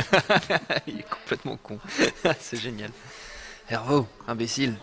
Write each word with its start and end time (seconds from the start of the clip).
Il 0.86 1.00
est 1.00 1.08
complètement 1.08 1.56
con. 1.56 1.78
c'est 2.40 2.60
génial. 2.60 2.90
Hervo, 3.68 4.06
imbécile. 4.26 4.74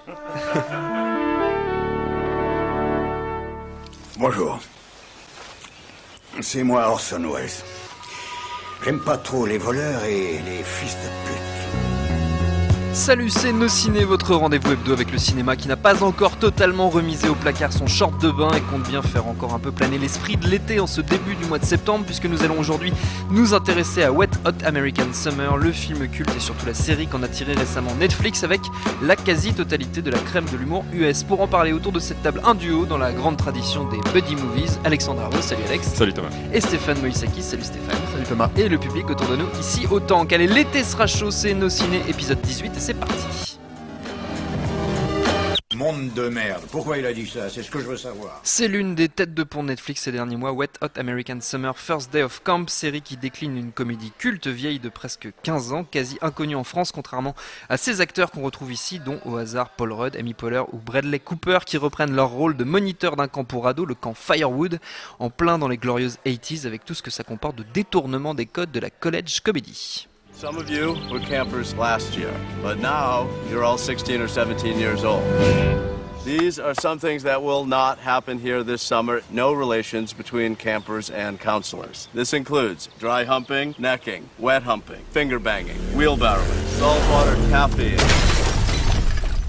Bonjour. 4.17 4.59
C'est 6.41 6.63
moi 6.63 6.87
Orson 6.89 7.23
Welles. 7.33 7.49
J'aime 8.83 8.99
pas 8.99 9.17
trop 9.17 9.45
les 9.45 9.57
voleurs 9.57 10.03
et 10.05 10.39
les 10.39 10.63
fils 10.63 10.95
de 10.95 11.29
pute. 11.29 11.46
Salut, 12.97 13.29
c'est 13.29 13.53
Nos 13.53 13.67
Ciné, 13.67 14.03
votre 14.03 14.33
rendez-vous 14.33 14.71
hebdo 14.71 14.91
avec 14.91 15.11
le 15.11 15.19
cinéma 15.19 15.55
qui 15.55 15.67
n'a 15.67 15.77
pas 15.77 16.03
encore 16.03 16.35
totalement 16.37 16.89
remisé 16.89 17.29
au 17.29 17.35
placard 17.35 17.71
son 17.71 17.85
short 17.85 18.19
de 18.21 18.31
bain 18.31 18.49
et 18.57 18.59
compte 18.59 18.89
bien 18.89 19.03
faire 19.03 19.27
encore 19.27 19.53
un 19.53 19.59
peu 19.59 19.71
planer 19.71 19.99
l'esprit 19.99 20.35
de 20.35 20.47
l'été 20.47 20.79
en 20.79 20.87
ce 20.87 20.99
début 20.99 21.35
du 21.35 21.45
mois 21.45 21.59
de 21.59 21.63
septembre, 21.63 22.05
puisque 22.05 22.25
nous 22.25 22.43
allons 22.43 22.59
aujourd'hui 22.59 22.91
nous 23.29 23.53
intéresser 23.53 24.03
à 24.03 24.11
Wet 24.11 24.31
Hot 24.45 24.65
American 24.65 25.13
Summer, 25.13 25.57
le 25.57 25.71
film 25.71 26.09
culte 26.09 26.35
et 26.35 26.39
surtout 26.39 26.65
la 26.65 26.73
série 26.73 27.05
qu'en 27.07 27.21
a 27.21 27.27
tiré 27.27 27.53
récemment 27.53 27.93
Netflix 27.99 28.43
avec 28.43 28.61
la 29.03 29.15
quasi-totalité 29.15 30.01
de 30.01 30.09
la 30.09 30.19
crème 30.19 30.45
de 30.51 30.57
l'humour 30.57 30.83
US. 30.91 31.23
Pour 31.23 31.39
en 31.41 31.47
parler 31.47 31.73
autour 31.73 31.91
de 31.91 31.99
cette 31.99 32.21
table, 32.23 32.41
un 32.45 32.55
duo 32.55 32.85
dans 32.85 32.97
la 32.97 33.13
grande 33.13 33.37
tradition 33.37 33.87
des 33.87 33.99
buddy 34.11 34.35
movies, 34.35 34.79
Alexandre 34.83 35.21
Arnaud, 35.21 35.41
salut 35.41 35.63
Alex. 35.69 35.93
Salut 35.93 36.13
Thomas. 36.13 36.29
Et 36.51 36.59
Stéphane 36.59 36.99
Moïsaki, 36.99 37.43
salut 37.43 37.63
Stéphane. 37.63 37.95
Salut 38.11 38.25
Thomas. 38.27 38.49
Et 38.57 38.67
le 38.67 38.79
public 38.79 39.07
autour 39.09 39.27
de 39.27 39.35
nous 39.35 39.47
ici 39.59 39.85
autant. 39.89 40.25
Qu'allez, 40.25 40.47
l'été 40.47 40.83
sera 40.83 41.05
chaud, 41.05 41.29
c'est 41.29 41.53
Nos 41.53 41.69
Ciné, 41.69 42.01
épisode 42.09 42.41
18 42.41 42.75
et 42.75 42.86
c'est 42.87 42.93
parti. 42.93 43.59
Monde 45.75 46.13
de 46.13 46.29
merde. 46.29 46.63
Pourquoi 46.71 46.97
il 46.97 47.05
a 47.05 47.11
dit 47.11 47.27
ça? 47.27 47.49
C'est 47.49 47.61
ce 47.61 47.69
que 47.69 47.79
je 47.79 47.85
veux 47.85 47.97
savoir. 47.97 48.39
C'est 48.43 48.69
l'une 48.69 48.95
des 48.95 49.09
têtes 49.09 49.33
de 49.33 49.43
pont 49.43 49.63
Netflix 49.63 50.03
ces 50.03 50.13
derniers 50.13 50.37
mois, 50.37 50.53
Wet 50.53 50.69
Hot 50.81 50.97
American 50.97 51.39
Summer 51.41 51.77
First 51.77 52.13
Day 52.13 52.23
of 52.23 52.41
Camp, 52.43 52.69
série 52.69 53.01
qui 53.01 53.17
décline 53.17 53.57
une 53.57 53.73
comédie 53.73 54.13
culte 54.17 54.47
vieille 54.47 54.79
de 54.79 54.87
presque 54.87 55.27
15 55.43 55.73
ans, 55.73 55.83
quasi 55.83 56.17
inconnue 56.21 56.55
en 56.55 56.63
France, 56.63 56.93
contrairement 56.93 57.35
à 57.67 57.75
ces 57.75 57.99
acteurs 57.99 58.31
qu'on 58.31 58.41
retrouve 58.41 58.71
ici, 58.71 58.99
dont 58.99 59.19
au 59.25 59.35
hasard 59.35 59.71
Paul 59.71 59.91
Rudd, 59.91 60.15
Amy 60.15 60.33
Poehler 60.33 60.63
ou 60.71 60.77
Bradley 60.77 61.19
Cooper, 61.19 61.59
qui 61.65 61.75
reprennent 61.75 62.15
leur 62.15 62.29
rôle 62.29 62.55
de 62.55 62.63
moniteur 62.63 63.17
d'un 63.17 63.27
camp 63.27 63.43
pour 63.43 63.67
ados, 63.67 63.85
le 63.85 63.95
camp 63.95 64.13
Firewood, 64.13 64.79
en 65.19 65.29
plein 65.29 65.57
dans 65.57 65.67
les 65.67 65.77
glorieuses 65.77 66.19
80s, 66.25 66.65
avec 66.65 66.85
tout 66.85 66.93
ce 66.93 67.03
que 67.03 67.11
ça 67.11 67.25
comporte 67.25 67.57
de 67.57 67.65
détournement 67.73 68.33
des 68.33 68.45
codes 68.45 68.71
de 68.71 68.79
la 68.79 68.89
college 68.89 69.41
comedy. 69.41 70.07
Some 70.37 70.57
of 70.57 70.69
you 70.69 70.95
were 71.09 71.19
campers 71.19 71.73
last 71.73 72.15
year, 72.15 72.31
but 72.61 72.77
now 72.77 73.27
you're 73.49 73.63
all 73.63 73.79
16 73.79 74.21
or 74.21 74.27
17 74.27 74.77
years 74.77 75.03
old. 75.03 75.23
These 76.23 76.59
are 76.59 76.75
some 76.75 76.99
things 76.99 77.23
that 77.23 77.41
will 77.41 77.65
not 77.65 77.97
happen 77.97 78.37
here 78.37 78.61
this 78.61 78.83
summer. 78.83 79.23
No 79.31 79.51
relations 79.51 80.13
between 80.13 80.55
campers 80.55 81.09
and 81.09 81.39
counselors. 81.39 82.07
This 82.13 82.33
includes 82.33 82.87
dry 82.99 83.23
humping, 83.23 83.73
necking, 83.79 84.29
wet 84.37 84.61
humping, 84.61 85.03
finger 85.05 85.39
banging, 85.39 85.77
wheelbarrowing, 85.95 86.65
saltwater 86.67 87.35
taffy. 87.49 87.97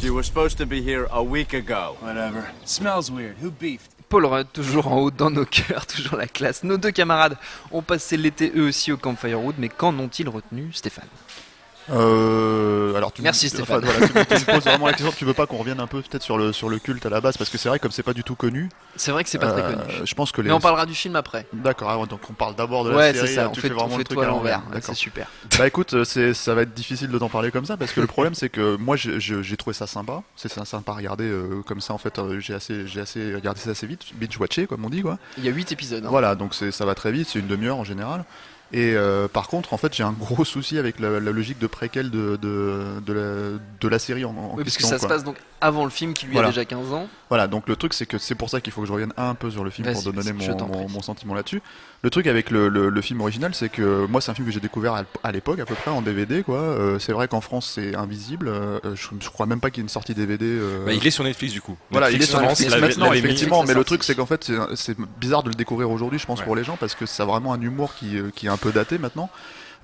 You 0.03 0.15
were 0.15 0.23
supposed 0.23 0.57
to 0.57 0.65
be 0.65 0.81
here 0.81 1.07
a 1.11 1.23
week 1.23 1.53
ago. 1.53 1.99
Whatever. 2.01 2.51
Smells 2.65 3.11
weird. 3.11 3.37
Who 3.37 3.51
beefed? 3.51 3.98
Paul 4.09 4.25
Rudd, 4.25 4.47
toujours 4.53 4.89
en 4.89 4.99
haut 4.99 5.11
dans 5.11 5.31
nos 5.31 5.45
cœurs, 5.45 5.87
toujours 5.95 6.17
la 6.17 6.27
classe. 6.27 6.65
Nos 6.65 6.79
deux 6.79 6.91
camarades 6.91 7.37
ont 7.71 7.83
passé 7.83 8.17
l'été 8.17 8.53
eux 8.57 8.69
aussi 8.69 8.91
au 8.93 8.97
Camp 8.97 9.17
Firewood, 9.17 9.57
mais 9.59 9.69
qu'en 9.69 9.99
ont-ils 9.99 10.29
retenu, 10.29 10.73
Stéphane? 10.73 11.09
Euh, 11.91 12.95
alors 12.97 13.13
tu 13.13 13.23
Merci, 13.23 13.47
me, 13.47 13.51
Stéphane. 13.51 13.79
enfin, 13.85 13.87
voilà, 13.93 14.07
tu, 14.07 14.13
me- 14.19 14.25
tu 14.25 14.35
me 14.47 14.55
poses 14.55 14.65
vraiment 14.65 14.87
la 14.87 14.93
question. 14.93 15.13
Tu 15.17 15.25
veux 15.25 15.35
pas 15.35 15.47
qu'on 15.47 15.57
revienne 15.59 15.81
un 15.81 15.87
peu 15.87 16.01
peut-être 16.03 16.23
sur 16.23 16.39
le 16.39 16.53
sur 16.53 16.69
le 16.69 16.79
culte 16.79 17.05
à 17.07 17.11
la 17.11 17.21
base? 17.21 17.37
Parce 17.37 17.51
que 17.51 17.59
c'est 17.59 17.69
vrai 17.69 17.79
comme 17.79 17.91
c'est 17.91 18.03
pas 18.03 18.13
du 18.15 18.25
tout 18.25 18.35
connu. 18.35 18.69
C'est 18.97 19.11
vrai 19.13 19.25
que 19.25 19.31
c'est 19.31 19.39
pas 19.39 19.53
très 19.53 19.63
euh, 19.63 19.73
connu. 19.75 19.93
Je 20.05 20.15
pense 20.15 20.33
que 20.33 20.41
les. 20.41 20.49
Mais 20.49 20.55
on 20.55 20.61
parlera 20.61 20.87
du 20.87 20.95
film 20.95 21.17
après. 21.17 21.47
D'accord. 21.53 21.91
ah 21.91 22.07
donc 22.07 22.21
on 22.29 22.33
parle 22.33 22.55
d'abord 22.55 22.85
de 22.85 22.91
la 22.91 22.97
Ouais, 22.97 23.13
série. 23.15 23.29
c'est 23.29 23.35
ça, 23.35 23.43
là, 23.45 23.49
on 23.49 23.53
tu 23.53 23.61
fait, 23.61 23.69
fais 23.69 23.75
on 23.75 23.79
vraiment 23.79 23.93
fait 23.93 23.99
le 23.99 24.05
truc 24.05 24.19
à 24.23 24.27
l'envers. 24.27 24.63
C'est 24.81 24.95
super. 24.95 25.29
Bah 25.59 25.67
écoute, 25.67 25.95
euh, 25.95 26.05
c'est 26.05 26.35
ça 26.35 26.55
va 26.55 26.63
être 26.63 26.75
difficile 26.75 27.09
de 27.09 27.19
t'en 27.19 27.29
parler 27.29 27.51
comme 27.51 27.65
ça 27.67 27.77
parce 27.77 27.93
que 27.93 28.01
le 28.01 28.07
problème 28.07 28.35
c'est 28.35 28.49
que 28.49 28.77
moi 28.77 28.97
j'ai- 28.97 29.57
trouvé 29.57 29.75
ça 29.75 29.87
sympa. 29.87 30.23
C'est 30.37 30.49
sympa 30.53 30.93
à 30.93 30.95
regarder 30.95 31.25
euh, 31.25 31.63
comme 31.67 31.81
ça 31.81 31.93
en 31.95 31.99
fait. 31.99 32.19
euh, 32.19 32.39
j'ai 32.41 32.55
assez 32.55 32.87
j'ai 32.87 33.01
assez 33.01 33.35
regardé 33.35 33.61
ça 33.61 33.71
assez 33.71 33.87
vite, 33.87 34.03
binge 34.15 34.37
watché 34.39 34.67
comme 34.67 34.85
on 34.85 34.91
dit 34.91 35.03
quoi. 35.03 35.19
Il 35.39 35.45
y 35.45 35.49
a 35.49 35.53
8 35.53 35.73
épisodes. 35.73 36.05
hein. 36.05 36.09
Voilà, 36.11 36.35
donc 36.35 36.55
ça 36.55 36.85
va 36.85 36.95
très 36.95 37.11
vite, 37.13 37.29
c'est 37.29 37.39
une 37.41 37.47
demi-heure 37.49 37.77
en 37.77 37.85
général. 37.85 38.25
Et 38.73 38.93
euh, 38.95 39.29
par 39.29 39.49
contre, 39.49 39.73
en 39.73 39.79
fait, 39.79 39.95
j'ai 39.95 40.03
un 40.03 40.13
gros 40.13 40.45
souci 40.45 40.79
avec 40.79 41.01
la, 41.01 41.21
la 41.21 41.33
logique 41.33 41.59
de 41.59 41.67
préquel 41.67 42.11
de, 42.11 42.37
de, 42.37 43.01
de, 43.05 43.13
la, 43.13 43.59
de 43.81 43.89
la 43.89 43.99
série 43.99 44.25
en, 44.27 44.31
en 44.37 44.55
Oui, 44.57 44.65
parce 44.65 44.77
que 44.77 44.83
question. 44.83 44.89
ça 44.89 44.99
se 44.99 45.07
passe 45.07 45.25
donc 45.25 45.37
avant 45.61 45.85
le 45.85 45.91
film 45.91 46.15
qui 46.15 46.27
lui 46.27 46.33
Voilà. 46.35 46.49
a 46.49 46.51
déjà 46.51 46.65
15 46.65 46.93
ans. 46.93 47.09
Voilà, 47.29 47.47
donc 47.47 47.69
le 47.69 47.77
truc, 47.77 47.93
c'est 47.95 48.07
que 48.07 48.17
c'est 48.19 48.35
pour 48.35 48.49
ça 48.51 48.61
qu'il 48.61 48.73
faut 48.73 48.81
que 48.83 48.87
je 48.87 48.93
revienne 48.93 49.13
un 49.17 49.35
peu 49.35 49.51
sur 49.51 49.65
le 49.65 49.71
film 49.71 49.93
pour 49.93 50.03
donner 50.13 50.33
mon, 50.33 51.03
sentiment 51.03 51.35
là-dessus. 51.35 51.61
Le 52.03 52.11
truc 52.11 52.27
avec 52.27 52.51
le, 52.51 52.69
le, 52.69 52.89
le 52.91 53.01
film 53.03 53.21
original, 53.21 53.55
c'est 53.55 53.69
que 53.69 54.07
moi, 54.07 54.21
c'est 54.21 54.31
un 54.31 54.35
film 54.35 54.47
que 54.47 54.53
j'ai 54.53 54.61
découvert 54.61 55.05
à, 55.23 55.33
l'époque, 55.33 55.59
à 55.59 55.65
peu 55.67 55.75
près, 55.75 55.91
en 55.91 56.01
DVD, 56.01 56.43
quoi. 56.43 56.59
Euh, 56.59 56.99
c'est 56.99 57.13
vrai 57.13 57.27
qu'en 57.29 57.41
France, 57.41 57.73
c'est 57.75 57.95
invisible. 57.97 58.49
Euh, 58.49 58.79
je, 58.95 59.09
je 59.21 59.29
crois 59.31 59.47
même 59.47 59.61
pas 59.61 59.71
qu'il 59.71 59.79
y 59.79 59.83
ait 59.83 59.87
une 59.87 59.89
sortie 59.89 60.15
DVD. 60.15 60.45
euh, 60.47 60.85
Bah, 60.87 60.93
il 60.93 61.07
est 61.07 61.11
sur 61.11 61.25
Netflix 61.25 61.53
du 61.53 61.61
coup. 61.61 61.77
Voilà, 61.91 62.11
il 62.11 62.17
est 62.17 62.19
Netflix 62.21 62.31
sur 62.31 62.41
France 62.41 62.61
Netflix 62.61 62.97
maintenant, 62.99 63.13
effectivement, 63.13 63.65
mais 63.65 63.75
le 63.75 63.85
truc 63.85 64.05
c'est 64.05 64.15
qu'en 64.15 64.27
fait 64.27 64.45
c'est- 64.45 64.55
c'est 64.77 64.97
bizarre 65.21 65.43
de 65.43 65.49
le 65.49 65.55
découvrir 65.55 65.91
aujourd'hui, 65.91 66.19
je 66.19 66.27
pense, 66.27 66.39
Ouais. 66.39 66.45
pour 66.45 66.57
les 66.57 66.65
gens, 66.65 66.77
parce 66.77 66.95
que 66.95 67.05
ça 67.07 67.25
a 67.25 67.27
vraiment 67.27 67.53
un 67.53 67.61
humour 67.61 67.95
qui, 67.95 68.17
qui 68.35 68.47
est 68.47 68.51
un 68.51 68.57
peu 68.57 68.71
daté 68.73 68.99
maintenant. 68.99 69.29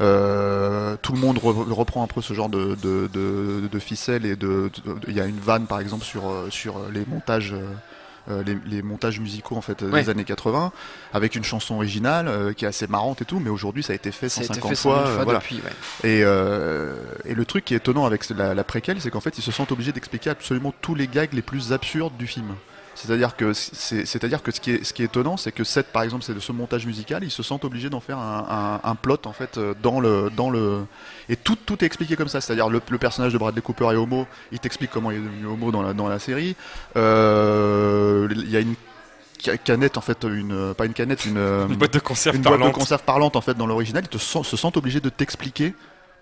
Euh, 0.01 0.97
tout 1.03 1.13
le 1.13 1.19
monde 1.19 1.39
re- 1.39 1.71
reprend 1.73 2.03
un 2.03 2.07
peu 2.07 2.21
ce 2.21 2.35
genre 2.35 2.49
de, 2.49 2.75
de, 2.83 3.09
de, 3.13 3.69
de 3.71 3.79
ficelle 3.79 4.27
et 4.27 4.37
de, 4.37 4.71
il 5.09 5.15
y 5.15 5.21
a 5.21 5.27
une 5.27 5.39
vanne 5.39 5.67
par 5.67 5.81
exemple 5.81 6.05
sur, 6.05 6.29
euh, 6.29 6.49
sur 6.51 6.77
les 6.93 7.05
montages. 7.07 7.55
euh, 7.55 8.43
les, 8.47 8.57
les 8.65 8.81
montages 8.83 9.21
musicaux 9.21 9.55
en 9.55 9.61
fait 9.61 9.83
Ouais. 9.83 10.03
des 10.03 10.09
années 10.09 10.25
80 10.25 10.73
avec 11.13 11.35
une 11.37 11.45
chanson 11.45 11.75
originale 11.75 12.27
euh, 12.27 12.53
qui 12.55 12.65
est 12.65 12.69
assez 12.69 12.87
marrante 12.87 13.21
et 13.21 13.27
tout 13.27 13.39
mais 13.39 13.51
aujourd'hui 13.51 13.83
ça 13.83 13.93
a 13.93 13.97
été 13.97 14.11
fait 14.13 14.31
Ça 14.31 14.41
a 14.41 14.45
été 14.45 14.55
150 14.55 14.71
fait 14.71 14.75
100 14.77 14.83
fois, 14.83 15.03
000 15.05 15.15
fois 15.17 15.25
voilà. 15.25 15.39
depuis. 15.41 15.57
ouais. 15.57 16.09
Et, 16.11 16.23
euh, 16.25 16.95
et 17.27 17.35
le 17.35 17.45
truc 17.45 17.67
qui 17.67 17.75
est 17.75 17.77
étonnant 17.77 18.07
avec 18.07 18.27
la, 18.31 18.55
la 18.55 18.65
préquelle, 18.65 18.99
c'est 19.03 19.11
qu'en 19.11 19.21
fait, 19.21 19.37
ils 19.37 19.43
se 19.43 19.53
sentent 19.53 19.73
obligés 19.73 19.93
d'expliquer 19.93 20.31
absolument 20.31 20.73
tous 20.81 20.95
les 20.95 21.07
gags 21.07 21.35
les 21.35 21.43
plus 21.43 21.73
absurdes 21.75 22.17
du 22.17 22.27
film. 22.27 22.55
C'est-à-dire 22.95 23.35
que, 23.37 23.53
c'est, 23.53 24.07
c'est-à-dire 24.07 24.43
que 24.43 24.51
ce, 24.53 24.61
qui 24.61 24.71
est, 24.71 24.85
ce 24.85 24.93
qui 24.93 25.03
est 25.03 25.07
étonnant, 25.07 25.37
c'est 25.37 25.51
que 25.53 25.65
cette, 25.65 25.89
par 25.93 26.03
exemple, 26.03 26.23
c'est 26.23 26.35
de 26.35 26.41
ce 26.41 26.53
montage 26.53 26.87
musical, 26.87 27.25
ils 27.25 27.31
se 27.31 27.43
sentent 27.43 27.65
obligés 27.65 27.91
d'en 27.91 28.01
faire 28.01 28.19
un, 28.19 28.81
un, 28.85 28.89
un 28.91 28.95
plot 28.95 29.19
en 29.25 29.33
fait 29.33 29.59
euh, 29.59 29.75
dans 29.83 29.99
le, 30.01 30.31
dans 30.37 30.49
le, 30.51 30.85
et 31.29 31.37
tout, 31.37 31.57
tout 31.57 31.83
est 31.83 31.87
expliqué 31.87 32.15
comme 32.17 32.29
ça. 32.29 32.41
C'est-à-dire 32.41 32.69
le, 32.69 32.81
le 32.89 32.99
personnage 32.99 33.33
de 33.33 33.39
Bradley 33.39 33.63
Cooper 33.63 33.87
est 33.93 33.97
homo, 33.97 34.27
il 34.53 34.59
t'explique 34.61 34.91
comment 34.91 35.11
il 35.11 35.17
est 35.19 35.21
devenu 35.21 35.47
homo 35.47 35.71
dans 35.73 35.83
la, 35.83 35.93
dans 35.93 36.09
la 36.09 36.19
série. 36.19 36.55
Euh, 36.97 38.29
Il 38.31 38.51
y 38.51 38.57
a 38.57 38.61
une 38.61 38.75
ca- 39.41 39.57
canette 39.59 39.97
en 39.99 40.01
fait, 40.01 40.23
une, 40.25 40.75
pas 40.75 40.87
une 40.87 40.93
canette, 40.95 41.25
une, 41.25 41.37
euh, 41.39 41.67
Une 41.69 41.77
boîte 41.77 41.93
de 41.95 41.99
conserve 41.99 42.37
une 42.37 42.43
boîte 42.43 42.55
de 42.55 42.59
parlante. 42.59 42.75
conserve 42.75 43.03
parlante 43.03 43.37
en 43.37 43.41
fait 43.41 43.55
dans 43.55 43.67
l'original, 43.67 44.05
ils 44.05 44.09
te 44.09 44.19
se 44.19 44.57
sentent 44.57 44.77
obligés 44.77 45.01
de 45.01 45.09
t'expliquer 45.09 45.75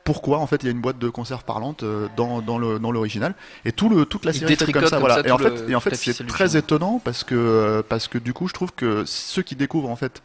pourquoi 0.04 0.38
en 0.38 0.46
fait 0.46 0.62
il 0.62 0.66
y 0.66 0.68
a 0.68 0.72
une 0.72 0.80
boîte 0.80 0.98
de 0.98 1.08
conserve 1.08 1.44
parlante 1.44 1.82
euh, 1.82 2.08
dans, 2.16 2.40
dans 2.42 2.58
le 2.58 2.78
dans 2.78 2.90
l'original. 2.92 3.34
Et 3.64 3.72
tout 3.72 3.88
le 3.88 4.04
toute 4.04 4.24
la 4.24 4.32
série 4.32 4.52
est 4.54 4.72
comme 4.72 4.82
ça 4.86 4.96
comme 4.96 5.00
voilà. 5.00 5.22
ça 5.22 5.28
et 5.28 5.30
en 5.30 5.38
fait 5.38 5.50
le- 5.50 5.70
et 5.70 5.74
en 5.74 5.80
toute 5.80 5.92
la 5.92 5.96
fait 5.98 6.12
c'est 6.12 6.26
très 6.26 6.56
étonnant 6.56 7.00
parce 7.04 7.24
que 7.24 7.34
euh, 7.36 7.82
parce 7.88 8.08
que 8.08 8.18
du 8.18 8.32
coup 8.32 8.48
je 8.48 8.52
trouve 8.54 8.72
que 8.72 9.04
ceux 9.06 9.42
qui 9.42 9.54
découvrent 9.56 9.90
en 9.90 9.96
fait 9.96 10.22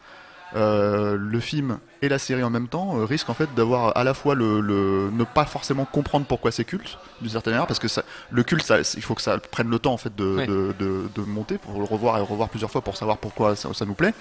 euh, 0.56 1.16
le 1.18 1.40
film 1.40 1.78
et 2.00 2.08
la 2.08 2.18
série 2.18 2.42
en 2.42 2.48
même 2.48 2.68
temps 2.68 2.98
euh, 2.98 3.04
risquent 3.04 3.28
en 3.28 3.34
fait 3.34 3.54
d'avoir 3.54 3.94
à 3.98 4.02
la 4.02 4.14
fois 4.14 4.34
le, 4.34 4.60
le- 4.60 5.10
ne 5.12 5.24
pas 5.24 5.44
forcément 5.44 5.84
comprendre 5.84 6.24
pourquoi 6.26 6.50
c'est 6.52 6.64
culte 6.64 6.96
d'une 7.20 7.30
certaine 7.30 7.52
manière 7.52 7.66
parce 7.66 7.78
que 7.78 7.88
ça, 7.88 8.02
le 8.30 8.42
culte 8.42 8.64
ça, 8.64 8.78
il 8.80 9.02
faut 9.02 9.14
que 9.14 9.20
ça 9.20 9.36
prenne 9.38 9.68
le 9.68 9.78
temps 9.78 9.92
en 9.92 9.98
fait 9.98 10.16
de, 10.16 10.46
de- 10.78 11.08
de 11.14 11.20
monter 11.22 11.58
pour 11.58 11.78
le 11.78 11.84
revoir 11.84 12.16
et 12.16 12.22
revoir 12.22 12.48
plusieurs 12.48 12.70
fois 12.70 12.80
pour 12.80 12.96
savoir 12.96 13.18
pourquoi 13.18 13.56
ça, 13.56 13.68
ça 13.74 13.84
nous 13.84 13.92
plaît 13.94 14.14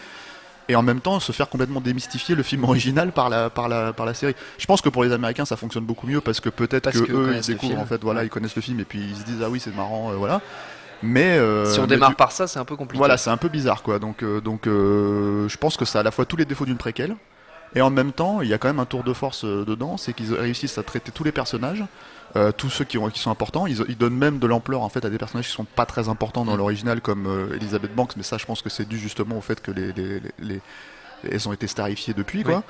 et 0.70 0.76
en 0.76 0.82
même 0.84 1.00
temps 1.00 1.20
se 1.20 1.32
faire 1.32 1.50
complètement 1.50 1.80
démystifier 1.82 2.36
le 2.36 2.44
film 2.44 2.64
original 2.64 3.12
par 3.12 3.30
la, 3.30 3.50
par 3.50 3.70
la, 3.70 3.94
par 3.94 4.06
la 4.06 4.14
série. 4.14 4.36
Je 4.58 4.66
pense 4.66 4.82
que 4.82 4.90
pour 4.90 5.04
les 5.04 5.12
Américains 5.12 5.46
ça 5.46 5.56
fonctionne 5.58 5.86
beaucoup 5.86 6.08
mieux 6.08 6.22
parce 6.22 6.40
que 6.40 6.50
peut-être 6.50 6.92
que 6.92 7.00
que 7.00 7.12
eux 7.12 7.32
ils 7.36 7.42
découvrent 7.42 7.72
film. 7.74 7.80
en 7.80 7.86
fait 7.86 8.02
voilà 8.04 8.24
ils 8.24 8.30
connaissent 8.30 8.56
le 8.56 8.62
film 8.62 8.80
et 8.80 8.86
puis 8.86 9.00
ils 9.00 9.16
se 9.18 9.24
disent 9.24 9.42
ah 9.44 9.50
oui 9.50 9.60
c'est 9.60 9.76
marrant 9.76 10.12
euh, 10.12 10.16
voilà. 10.16 10.42
Mais 11.04 11.38
euh, 11.38 11.66
Si 11.72 11.80
on 11.80 11.86
démarre 11.86 12.10
du- 12.10 12.16
par 12.16 12.32
ça, 12.32 12.48
c'est 12.48 12.58
un 12.58 12.66
peu 12.66 12.76
compliqué. 12.76 12.98
voilà, 12.98 13.18
c'est 13.18 13.30
un 13.30 13.38
peu 13.38 13.50
bizarre 13.50 13.84
quoi. 13.84 14.00
Donc, 14.00 14.24
euh, 14.24 14.42
donc 14.42 14.66
euh, 14.68 15.48
je 15.48 15.56
pense 15.58 15.78
que 15.78 15.86
ça 15.86 16.00
a 16.00 16.02
à 16.02 16.04
la 16.04 16.10
fois 16.12 16.26
tous 16.26 16.38
les 16.38 16.46
défauts 16.46 16.66
d'une 16.66 16.78
préquelle 16.78 17.16
et 17.76 17.82
en 17.82 17.90
même 17.92 18.14
temps, 18.14 18.42
il 18.42 18.48
y 18.48 18.54
a 18.54 18.58
quand 18.58 18.68
même 18.70 18.80
un 18.80 18.86
tour 18.86 19.04
de 19.04 19.14
force 19.14 19.44
euh, 19.46 19.64
dedans, 19.66 19.98
c'est 19.98 20.14
qu'ils 20.14 20.34
réussissent 20.34 20.78
à 20.80 20.84
traiter 20.84 21.12
tous 21.12 21.24
les 21.24 21.32
personnages, 21.32 21.84
euh, 22.36 22.52
tous 22.52 22.70
ceux 22.70 22.86
qui, 22.86 22.98
ont, 22.98 23.10
qui 23.10 23.20
sont 23.20 23.32
importants. 23.32 23.66
Ils, 23.68 23.84
ils 23.88 23.98
donnent 23.98 24.18
même 24.18 24.38
de 24.40 24.48
l'ampleur 24.48 24.82
en 24.82 24.90
fait 24.90 25.06
à 25.06 25.10
des 25.10 25.18
personnages 25.18 25.48
qui 25.48 25.54
sont 25.54 25.64
pas 25.66 25.86
très 25.86 26.10
importants 26.10 26.46
dans 26.46 26.54
Mm. 26.56 26.58
l'original, 26.58 27.02
comme 27.02 27.26
euh, 27.28 27.56
Elizabeth 27.56 27.96
Banks. 27.96 28.16
Mais 28.18 28.24
ça, 28.24 28.38
je 28.38 28.46
pense 28.46 28.62
que 28.62 28.70
c'est 28.70 28.88
dû 28.88 28.98
justement 29.00 29.38
au 29.38 29.42
fait 29.42 29.62
que 29.62 29.72
les, 29.72 29.92
les, 29.94 30.20
les- 30.20 30.32
les- 30.40 30.62
elles 31.32 31.48
ont 31.50 31.54
été 31.54 31.66
starifiées 31.68 32.14
depuis 32.14 32.44
quoi. 32.44 32.64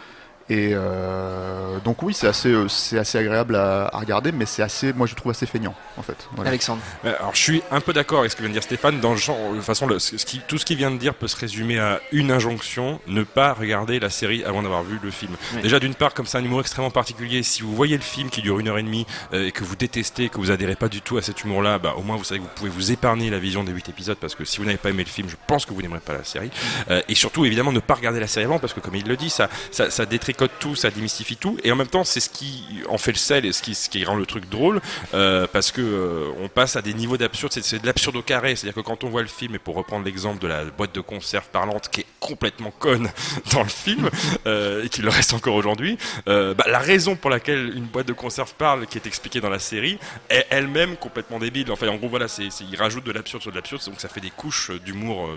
Et 0.49 0.71
euh, 0.73 1.77
donc 1.83 2.01
oui, 2.03 2.13
c'est 2.13 2.27
assez, 2.27 2.49
euh, 2.49 2.67
c'est 2.69 2.97
assez 2.97 3.17
agréable 3.17 3.55
à, 3.55 3.87
à 3.93 3.99
regarder, 3.99 4.31
mais 4.31 4.45
c'est 4.45 4.63
assez, 4.63 4.93
moi 4.93 5.05
je 5.07 5.13
trouve 5.15 5.31
assez 5.31 5.45
feignant 5.45 5.75
en 5.97 6.01
fait. 6.01 6.15
Voilà. 6.35 6.49
Alexandre. 6.49 6.81
Euh, 7.05 7.13
Alors 7.19 7.35
je 7.35 7.41
suis 7.41 7.61
un 7.69 7.81
peu 7.81 7.91
d'accord 7.93 8.19
avec 8.19 8.31
ce 8.31 8.35
que 8.37 8.41
vient 8.41 8.49
de 8.49 8.53
dire 8.53 8.63
Stéphane. 8.63 8.99
Dans 8.99 9.11
le 9.11 9.17
genre, 9.17 9.37
de 9.51 9.55
toute 9.57 9.65
façon, 9.65 9.87
le- 9.87 9.99
ce 9.99 10.15
qui, 10.25 10.39
tout 10.47 10.57
ce 10.57 10.63
qu'il 10.65 10.77
vient 10.77 10.91
de 10.91 10.97
dire 10.97 11.13
peut 11.15 11.27
se 11.27 11.35
résumer 11.35 11.79
à 11.79 11.99
une 12.13 12.31
injonction 12.31 12.99
ne 13.07 13.23
pas 13.23 13.53
regarder 13.53 13.99
la 13.99 14.09
série 14.09 14.43
avant 14.45 14.61
d'avoir 14.63 14.83
vu 14.83 14.99
le 15.03 15.11
film. 15.11 15.33
Oui. 15.55 15.61
Déjà 15.63 15.79
d'une 15.79 15.95
part, 15.95 16.13
comme 16.13 16.25
c'est 16.25 16.37
un 16.37 16.43
humour 16.43 16.61
extrêmement 16.61 16.91
particulier, 16.91 17.43
si 17.43 17.61
vous 17.61 17.75
voyez 17.75 17.97
le 17.97 18.03
film 18.03 18.29
qui 18.29 18.41
dure 18.41 18.59
une 18.59 18.69
heure 18.69 18.77
et 18.77 18.83
demie 18.83 19.05
euh, 19.33 19.47
et 19.47 19.51
que 19.51 19.63
vous 19.65 19.75
détestez, 19.75 20.29
que 20.29 20.37
vous 20.37 20.51
adhérez 20.51 20.75
pas 20.75 20.87
du 20.87 21.01
tout 21.01 21.17
à 21.17 21.21
cet 21.21 21.43
humour-là, 21.43 21.77
bah, 21.77 21.95
au 21.97 22.03
moins 22.03 22.15
vous 22.15 22.23
savez 22.23 22.39
que 22.39 22.45
vous 22.45 22.51
pouvez 22.55 22.69
vous 22.69 22.91
épargner 22.93 23.29
la 23.29 23.39
vision 23.39 23.65
des 23.65 23.73
huit 23.73 23.89
épisodes 23.89 24.17
parce 24.17 24.33
que 24.35 24.45
si 24.45 24.59
vous 24.59 24.65
n'avez 24.65 24.77
pas 24.77 24.89
aimé 24.91 25.03
le 25.03 25.09
film, 25.09 25.27
je 25.29 25.35
pense 25.45 25.65
que 25.65 25.73
vous 25.73 25.81
n'aimerez 25.81 25.99
pas 25.99 26.13
la 26.13 26.23
série. 26.23 26.51
Euh, 26.89 27.01
et 27.09 27.15
surtout, 27.15 27.43
évidemment, 27.43 27.73
ne 27.73 27.79
pas 27.81 27.95
regarder 27.95 28.21
la 28.21 28.27
série 28.27 28.45
avant 28.45 28.59
parce 28.59 28.73
que 28.73 28.79
comme 28.79 28.95
il 28.95 29.05
le 29.07 29.17
dit, 29.17 29.29
ça, 29.29 29.49
ça, 29.71 29.89
ça 29.89 30.05
détricote 30.05 30.36
détricote 30.37 30.59
tout, 30.59 30.75
ça 30.75 30.89
démystifie 30.89 31.35
tout, 31.35 31.57
et 31.63 31.71
en 31.71 31.75
même 31.75 31.87
temps, 31.87 32.03
c'est 32.03 32.19
ce 32.19 32.29
qui 32.29 32.63
en 32.89 32.97
fait 32.97 33.11
le 33.11 33.17
sel 33.17 33.45
et 33.45 33.53
ce 33.53 33.61
qui, 33.61 33.73
ce 33.73 33.89
qui 33.89 34.03
rend 34.05 34.15
le 34.15 34.25
truc 34.25 34.47
drôle, 34.49 34.81
euh, 35.13 35.47
parce 35.51 35.71
que 35.71 35.81
euh, 35.81 36.31
on 36.39 36.47
passe 36.47 36.75
à 36.75 36.81
des 36.81 36.93
niveaux 36.93 37.17
d'absurde, 37.17 37.51
c'est, 37.53 37.81
de 37.81 37.85
l'absurde 37.85 38.15
au 38.15 38.21
carré, 38.21 38.55
c'est-à-dire 38.55 38.75
que 38.75 38.85
quand 38.87 39.03
on 39.03 39.09
voit 39.09 39.21
le 39.21 39.27
film, 39.27 39.55
et 39.55 39.59
pour 39.59 39.75
reprendre 39.75 40.05
l'exemple 40.05 40.39
de 40.39 40.47
la 40.47 40.65
boîte 40.65 40.93
de 40.93 41.01
conserve 41.01 41.47
parlante 41.49 41.89
qui 41.89 42.01
est 42.01 42.05
complètement 42.19 42.71
conne 42.71 43.09
dans 43.51 43.63
le 43.63 43.69
film, 43.69 44.09
euh, 44.45 44.85
et 44.85 44.89
qui 44.89 45.01
le 45.01 45.09
reste 45.09 45.33
encore 45.33 45.55
aujourd'hui, 45.55 45.97
bah, 46.25 46.65
la 46.67 46.79
raison 46.79 47.15
pour 47.15 47.29
laquelle 47.29 47.73
une 47.75 47.85
boîte 47.85 48.07
de 48.07 48.13
conserve 48.13 48.53
parle, 48.55 48.85
qui 48.85 48.97
est 48.97 49.07
expliquée 49.07 49.41
dans 49.41 49.49
la 49.49 49.59
série, 49.59 49.97
est 50.29 50.45
elle-même 50.49 50.97
complètement 50.97 51.39
débile. 51.39 51.71
Enfin, 51.71 51.87
en 51.87 51.95
gros, 51.95 52.09
voilà, 52.09 52.27
c'est, 52.27 52.47
il 52.61 52.75
rajoute 52.75 53.03
de 53.03 53.11
l'absurde 53.11 53.41
sur 53.41 53.51
de 53.51 53.55
l'absurde, 53.55 53.83
donc 53.85 53.99
ça 53.99 54.09
fait 54.09 54.21
des 54.21 54.29
couches 54.29 54.71
d'humour 54.85 55.29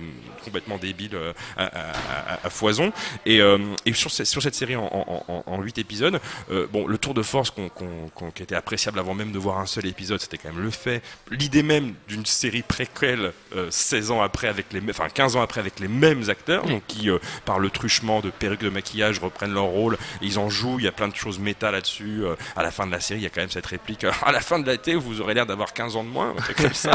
complètement 0.45 0.79
débiles 0.79 1.15
euh, 1.15 1.33
à, 1.57 2.51
foison. 2.51 2.93
Et, 3.27 3.41
et 3.87 3.93
sur, 3.95 4.11
sur 4.11 4.43
cette 4.43 4.55
série 4.55 4.77
en, 4.77 4.90
en, 4.91 5.25
en, 5.29 5.43
en 5.47 5.63
8 5.63 5.79
épisodes, 5.79 6.21
euh, 6.51 6.67
bon, 6.73 6.87
le 6.87 6.99
tour 6.99 7.15
de 7.15 7.23
force 7.23 7.51
qu'on, 7.51 7.69
qu'on- 7.69 8.09
qu'on- 8.15 8.31
qui 8.31 8.43
était 8.43 8.55
appréciable 8.55 8.99
avant 8.99 9.15
même 9.15 9.33
de 9.33 9.39
voir 9.39 9.59
un 9.59 9.67
seul 9.67 9.87
épisode, 9.87 10.21
c'était 10.21 10.39
quand 10.39 10.53
même 10.53 10.63
le 10.63 10.71
fait. 10.71 11.03
L'idée 11.31 11.63
même 11.63 11.95
d'une 12.09 12.27
série 12.27 12.63
préquelle 12.63 13.33
euh, 13.55 13.69
16 13.71 14.11
ans 14.11 14.23
après, 14.23 14.49
avec 14.49 14.73
les, 14.73 14.81
enfin 14.91 15.09
15 15.09 15.37
ans 15.37 15.43
après, 15.43 15.61
avec 15.61 15.81
les 15.81 15.89
mêmes 15.89 16.29
acteurs, 16.29 16.65
donc 16.67 16.83
qui, 16.87 17.11
euh, 17.11 17.19
par 17.45 17.59
le 17.59 17.71
truchement 17.71 18.21
de 18.21 18.31
perruques 18.31 18.61
de 18.63 18.69
maquillage, 18.71 19.19
reprennent 19.19 19.55
leur 19.55 19.65
rôle, 19.65 19.99
ils 20.23 20.39
en 20.39 20.49
jouent, 20.49 20.79
il 20.79 20.85
y 20.85 20.89
a 20.89 20.93
plein 20.93 21.09
de 21.09 21.15
choses 21.17 21.39
méta 21.39 21.71
là-dessus. 21.71 22.25
euh, 22.25 22.35
à 22.57 22.63
la 22.63 22.71
fin 22.71 22.87
de 22.87 22.93
la 22.93 23.01
série, 23.01 23.21
il 23.21 23.23
y 23.25 23.27
a 23.27 23.31
quand 23.31 23.41
même 23.41 23.51
cette 23.51 23.67
réplique, 23.67 24.05
à 24.05 24.33
la 24.33 24.41
fin 24.41 24.59
de 24.59 24.71
l'été, 24.71 24.95
vous 24.95 25.21
aurez 25.21 25.35
l'air 25.35 25.47
d'avoir 25.47 25.73
15 25.73 25.97
ans 25.97 26.05
de 26.05 26.09
moins, 26.09 26.35
comme 26.57 26.75
ça. 26.75 26.93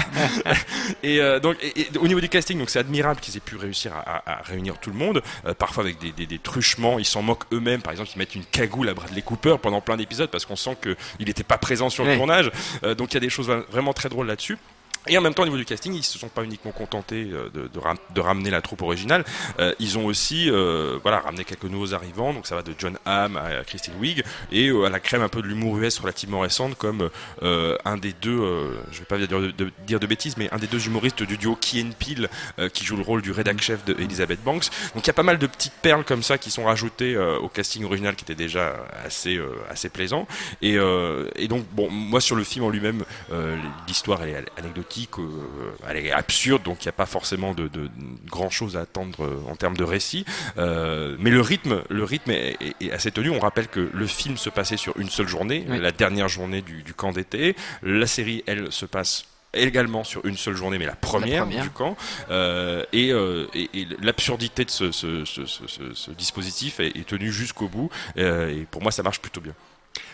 et 1.03 1.19
donc, 1.41 1.57
et- 1.61 1.81
et 1.81 1.97
au 1.97 2.07
niveau 2.07 2.19
du 2.21 2.29
casting, 2.29 2.57
donc 2.57 2.69
c'est 2.69 2.79
admirable 2.79 3.19
qu'ils 3.19 3.35
aient 3.37 3.41
pu 3.41 3.55
réussir 3.55 3.93
à, 3.95 3.99
à- 4.29 4.39
à 4.39 4.41
réunir 4.43 4.77
tout 4.79 4.89
le 4.89 4.95
monde, 4.97 5.21
parfois 5.57 5.83
avec 5.83 5.99
des, 5.99 6.11
des- 6.11 6.25
des 6.25 6.39
truchements, 6.39 6.99
ils 6.99 7.05
s'en 7.05 7.21
moquent 7.21 7.43
eux-mêmes, 7.51 7.81
par 7.85 7.91
exemple, 7.91 8.09
ils 8.15 8.17
mettent 8.17 8.33
une 8.35 8.43
cagoule 8.43 8.89
à 8.89 8.93
Bradley 8.95 9.21
Cooper 9.21 9.57
pendant 9.61 9.79
plein 9.79 9.95
d'épisodes 9.95 10.29
parce 10.31 10.43
qu'on 10.45 10.55
sent 10.55 10.75
qu'il 10.81 11.27
n'était 11.27 11.43
pas 11.43 11.59
présent 11.59 11.89
sur 11.89 12.03
le 12.03 12.09
Ouais. 12.11 12.17
tournage, 12.17 12.51
Euh, 12.83 12.95
donc 12.95 13.11
il 13.11 13.13
y 13.13 13.17
a 13.17 13.19
des 13.21 13.29
choses 13.29 13.47
vraiment 13.69 13.93
très 13.93 14.09
drôles 14.09 14.25
là-dessus. 14.27 14.57
Et 15.07 15.17
en 15.17 15.21
même 15.21 15.33
temps, 15.33 15.43
au 15.43 15.45
niveau 15.45 15.57
du 15.57 15.65
casting, 15.65 15.93
ils 15.93 16.03
se 16.03 16.17
sont 16.17 16.29
pas 16.29 16.43
uniquement 16.43 16.71
contentés 16.71 17.27
euh, 17.31 17.49
de, 17.53 17.67
de, 17.67 17.79
ram- 17.79 17.97
de 18.13 18.21
ramener 18.21 18.49
la 18.49 18.61
troupe 18.61 18.81
originale. 18.81 19.23
Euh, 19.59 19.73
ils 19.79 19.97
ont 19.97 20.05
aussi, 20.05 20.49
euh, 20.49 20.97
voilà, 21.01 21.19
ramené 21.19 21.43
quelques 21.43 21.65
nouveaux 21.65 21.93
arrivants. 21.93 22.33
Donc 22.33 22.47
ça 22.47 22.55
va 22.55 22.63
de 22.63 22.73
John 22.77 22.97
Hamm 23.05 23.37
à 23.37 23.63
Christine 23.63 23.93
Wiig 23.99 24.23
et 24.51 24.69
à 24.69 24.89
la 24.89 24.99
crème 24.99 25.21
un 25.21 25.29
peu 25.29 25.41
de 25.41 25.47
l'humour 25.47 25.77
US 25.77 25.99
relativement 25.99 26.39
récente, 26.39 26.75
comme 26.75 27.09
un 27.41 27.97
des 27.97 28.13
deux, 28.13 28.77
je 28.91 28.99
vais 28.99 29.05
pas 29.05 29.17
dire 29.17 29.99
de, 29.99 30.07
bêtises, 30.07 30.37
mais 30.37 30.49
un 30.51 30.57
des 30.57 30.67
deux 30.67 30.85
humoristes 30.87 31.23
du 31.23 31.37
duo 31.37 31.55
Key 31.55 31.83
and 31.83 32.67
qui 32.73 32.85
joue 32.85 32.97
le 32.97 33.03
rôle 33.03 33.21
du 33.21 33.31
rédac 33.31 33.61
chef 33.61 33.83
de 33.85 33.95
Elizabeth 33.99 34.43
Banks. 34.43 34.69
Donc 34.93 35.03
il 35.03 35.07
y 35.07 35.09
a 35.09 35.13
pas 35.13 35.23
mal 35.23 35.37
de 35.37 35.47
petites 35.47 35.73
perles 35.81 36.03
comme 36.03 36.23
ça 36.23 36.37
qui 36.37 36.51
sont 36.51 36.65
rajoutées 36.65 37.17
au 37.17 37.49
casting 37.49 37.83
original 37.83 38.15
qui 38.15 38.23
était 38.23 38.35
déjà 38.35 38.75
assez 39.05 39.39
assez 39.69 39.89
plaisant. 39.89 40.27
Et, 40.61 40.77
donc 41.47 41.65
bon, 41.71 41.89
moi 41.89 42.21
sur 42.21 42.35
le 42.35 42.43
film 42.43 42.65
en 42.65 42.69
lui-même, 42.69 43.03
l'histoire 43.87 44.23
est 44.23 44.45
anecdotique, 44.57 44.94
euh, 45.19 45.75
elle 45.87 45.97
est 45.97 46.11
absurde, 46.11 46.63
donc 46.63 46.83
il 46.83 46.87
n'y 46.87 46.89
a 46.89 46.93
pas 46.93 47.05
forcément 47.05 47.53
de, 47.53 47.67
de, 47.67 47.89
grand 48.29 48.49
chose 48.49 48.77
à 48.77 48.81
attendre 48.81 49.23
euh, 49.25 49.51
en 49.51 49.55
termes 49.55 49.77
de 49.77 49.83
récit. 49.83 50.25
Euh, 50.57 51.15
mais 51.19 51.29
le 51.29 51.41
rythme, 51.41 51.81
le 51.89 52.03
rythme 52.03 52.31
est, 52.31 52.57
est- 52.61 52.85
est 52.85 52.91
assez 52.91 53.11
tenu. 53.11 53.29
On 53.29 53.39
rappelle 53.39 53.67
que 53.67 53.89
le 53.93 54.07
film 54.07 54.37
se 54.37 54.49
passait 54.49 54.77
sur 54.77 54.97
une 54.99 55.09
seule 55.09 55.27
journée, 55.27 55.65
Oui. 55.69 55.79
la 55.79 55.91
dernière 55.91 56.27
journée 56.29 56.61
du, 56.61 56.83
du 56.83 56.93
camp 56.93 57.11
d'été. 57.11 57.55
La 57.83 58.07
série, 58.07 58.43
elle, 58.47 58.71
se 58.71 58.85
passe 58.85 59.25
également 59.53 60.03
sur 60.03 60.25
une 60.25 60.35
seule 60.35 60.55
journée, 60.55 60.77
mais 60.77 60.85
la 60.85 60.95
première, 60.95 61.43
première. 61.43 61.63
du 61.63 61.69
camp. 61.69 61.95
Euh, 62.29 62.83
et 62.91 63.11
euh, 63.13 63.47
et, 63.53 63.69
et 63.73 63.87
l'absurdité 64.01 64.65
de 64.65 64.69
ce, 64.71 64.91
ce, 64.91 65.23
ce, 65.25 65.45
ce- 65.45 65.67
ce- 65.67 65.93
ce 65.93 66.11
dispositif 66.11 66.79
est, 66.81 66.87
est 66.97 67.07
tenue 67.07 67.31
jusqu'au 67.31 67.67
bout. 67.69 67.89
Euh, 68.17 68.49
et 68.49 68.65
pour 68.69 68.81
moi, 68.81 68.91
ça 68.91 69.01
marche 69.03 69.19
plutôt 69.21 69.41
bien. 69.41 69.53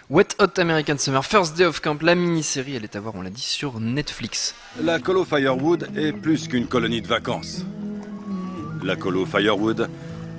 Wet 0.10 0.36
Hot 0.40 0.60
American 0.60 0.98
Summer, 0.98 1.24
First 1.24 1.58
Day 1.58 1.66
of 1.66 1.80
Camp, 1.80 2.02
la 2.02 2.16
mini-série, 2.16 2.76
elle 2.76 2.84
est 2.84 2.96
à 2.96 3.00
voir, 3.00 3.16
on 3.16 3.22
l'a 3.22 3.30
dit, 3.30 3.42
sur 3.42 3.80
Netflix. 3.80 4.54
La 4.82 5.00
colo 5.00 5.24
Firewood 5.24 5.90
est 5.96 6.12
plus 6.12 6.48
qu'une 6.48 6.68
colonie 6.68 7.02
de 7.02 7.08
vacances. 7.08 7.66
La 8.84 8.96
colo 8.96 9.26
Firewood 9.26 9.90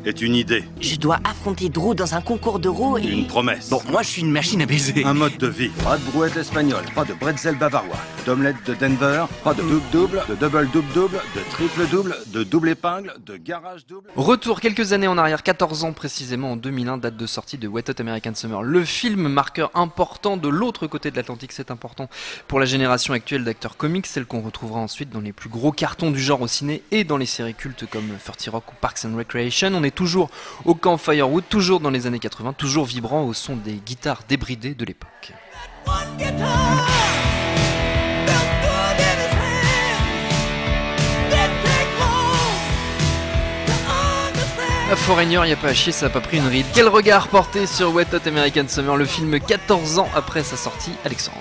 est 0.05 0.21
une 0.23 0.35
idée, 0.35 0.65
Je 0.81 0.97
dois 0.97 1.19
affronter 1.25 1.69
Drew 1.69 1.95
dans 1.95 2.15
un 2.15 2.21
concours 2.21 2.59
d'euros 2.59 2.99
et... 2.99 3.03
une 3.03 3.27
promesse, 3.27 3.71
Bon, 3.71 3.81
moi 3.91 4.03
je 4.03 4.09
suis 4.09 4.23
une 4.23 4.31
machine 4.33 4.61
à 4.63 4.67
baiser. 4.67 5.05
un 5.05 5.15
mode 5.15 5.37
de 5.39 5.47
vie. 5.47 5.69
Pas 5.85 5.97
de 5.99 6.03
brouette 6.11 6.37
espagnole, 6.37 6.85
pas 6.95 7.05
de 7.05 7.15
bretzel 7.15 7.57
bavarois, 7.57 7.97
d'omelette 8.27 8.57
de 8.67 8.75
Denver, 8.75 9.25
pas 9.45 9.55
de 9.55 9.63
double-double, 9.63 10.23
de 10.29 10.35
double-double-double, 10.35 11.21
de 11.37 11.41
triple-double, 11.51 12.17
de 12.29 12.43
double 12.43 12.69
épingle, 12.71 13.15
de 13.25 13.37
garage 13.37 13.87
double. 13.87 14.09
Retour 14.17 14.61
quelques 14.61 14.93
années 14.93 15.09
en 15.09 15.19
arrière, 15.19 15.43
14 15.43 15.85
ans 15.85 15.93
précisément, 15.93 16.53
en 16.53 16.57
2001, 16.57 16.99
date 16.99 17.17
de 17.17 17.27
sortie 17.27 17.59
de 17.59 17.69
Wet 17.69 17.89
Hot 17.91 18.01
American 18.01 18.35
Summer. 18.35 18.63
Le 18.63 18.85
film 18.85 19.29
marqueur 19.29 19.71
important 19.75 20.37
de 20.37 20.49
l'autre 20.49 20.87
côté 20.87 21.11
de 21.11 21.17
l'Atlantique, 21.17 21.53
c'est 21.53 21.71
important 21.71 22.09
pour 22.49 22.59
la 22.61 22.67
génération 22.67 23.15
actuelle 23.15 23.45
d'acteurs 23.45 23.77
comiques, 23.77 24.07
celle 24.07 24.27
qu'on 24.27 24.41
retrouvera 24.41 24.81
ensuite 24.81 25.11
dans 25.11 25.21
les 25.21 25.33
plus 25.33 25.49
gros 25.49 25.73
cartons 25.73 26.11
du 26.11 26.21
genre 26.21 26.41
au 26.43 26.49
ciné 26.49 26.83
et 26.91 27.05
dans 27.05 27.17
les 27.17 27.27
séries 27.27 27.55
cultes 27.55 27.87
comme 27.89 28.09
30 28.25 28.49
Rock 28.53 28.65
ou 28.73 28.75
Parks 28.81 29.05
and 29.05 29.17
Recreation. 29.17 29.71
On 29.75 29.83
est 29.85 29.92
toujours 29.95 30.31
au 30.65 30.75
camp 30.75 30.97
Firewood, 30.97 31.45
toujours 31.49 31.81
dans 31.81 31.91
les 31.91 32.07
années 32.07 32.19
80, 32.19 32.55
toujours 32.55 32.85
vibrant 32.85 33.25
au 33.25 33.33
son 33.33 33.57
des 33.57 33.75
guitares 33.75 34.23
débridées 34.29 34.75
de 34.75 34.85
l'époque. 34.85 35.33
A 44.93 44.97
Foreigner, 44.97 45.41
y 45.49 45.53
a 45.53 45.57
pas 45.57 45.69
à 45.69 45.75
chier, 45.75 45.91
ça 45.91 46.05
a 46.05 46.09
pas 46.11 46.21
pris 46.21 46.37
une 46.37 46.47
ride. 46.49 46.67
Quel 46.75 46.87
regard 46.87 47.29
porté 47.29 47.67
sur 47.67 47.95
Wet 47.95 48.09
Hot 48.13 48.29
American 48.29 48.69
Summer, 48.69 48.95
le 48.95 49.07
film 49.07 49.41
14 49.41 49.99
ans 49.99 50.09
après 50.15 50.43
sa 50.45 50.59
sortie, 50.59 50.93
Alexandre 51.07 51.39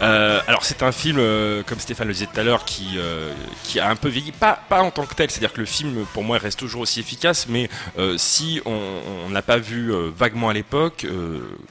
Euh, 0.00 0.40
alors 0.46 0.64
c'est 0.64 0.82
un 0.82 0.90
film, 0.90 1.18
euh, 1.18 1.62
comme 1.62 1.78
Stéphane 1.78 2.08
le 2.08 2.14
disait 2.14 2.26
tout 2.32 2.40
à 2.40 2.42
l'heure, 2.42 2.64
qui, 2.64 2.94
euh, 2.96 3.34
qui 3.64 3.80
a 3.80 3.90
un 3.90 3.96
peu 3.96 4.08
vieilli, 4.08 4.32
pas, 4.32 4.58
pas 4.70 4.80
en 4.80 4.90
tant 4.90 5.04
que 5.04 5.14
tel, 5.14 5.30
c'est-à-dire 5.30 5.52
que 5.52 5.60
le 5.60 5.66
film 5.66 6.06
pour 6.14 6.24
moi 6.24 6.38
reste 6.38 6.58
toujours 6.58 6.80
aussi 6.80 7.00
efficace, 7.00 7.48
mais 7.50 7.68
si 8.16 8.62
on 8.64 9.28
n'a 9.28 9.42
pas 9.42 9.58
vu 9.58 9.92
vaguement 10.16 10.48
à 10.48 10.54
l'époque, 10.54 11.06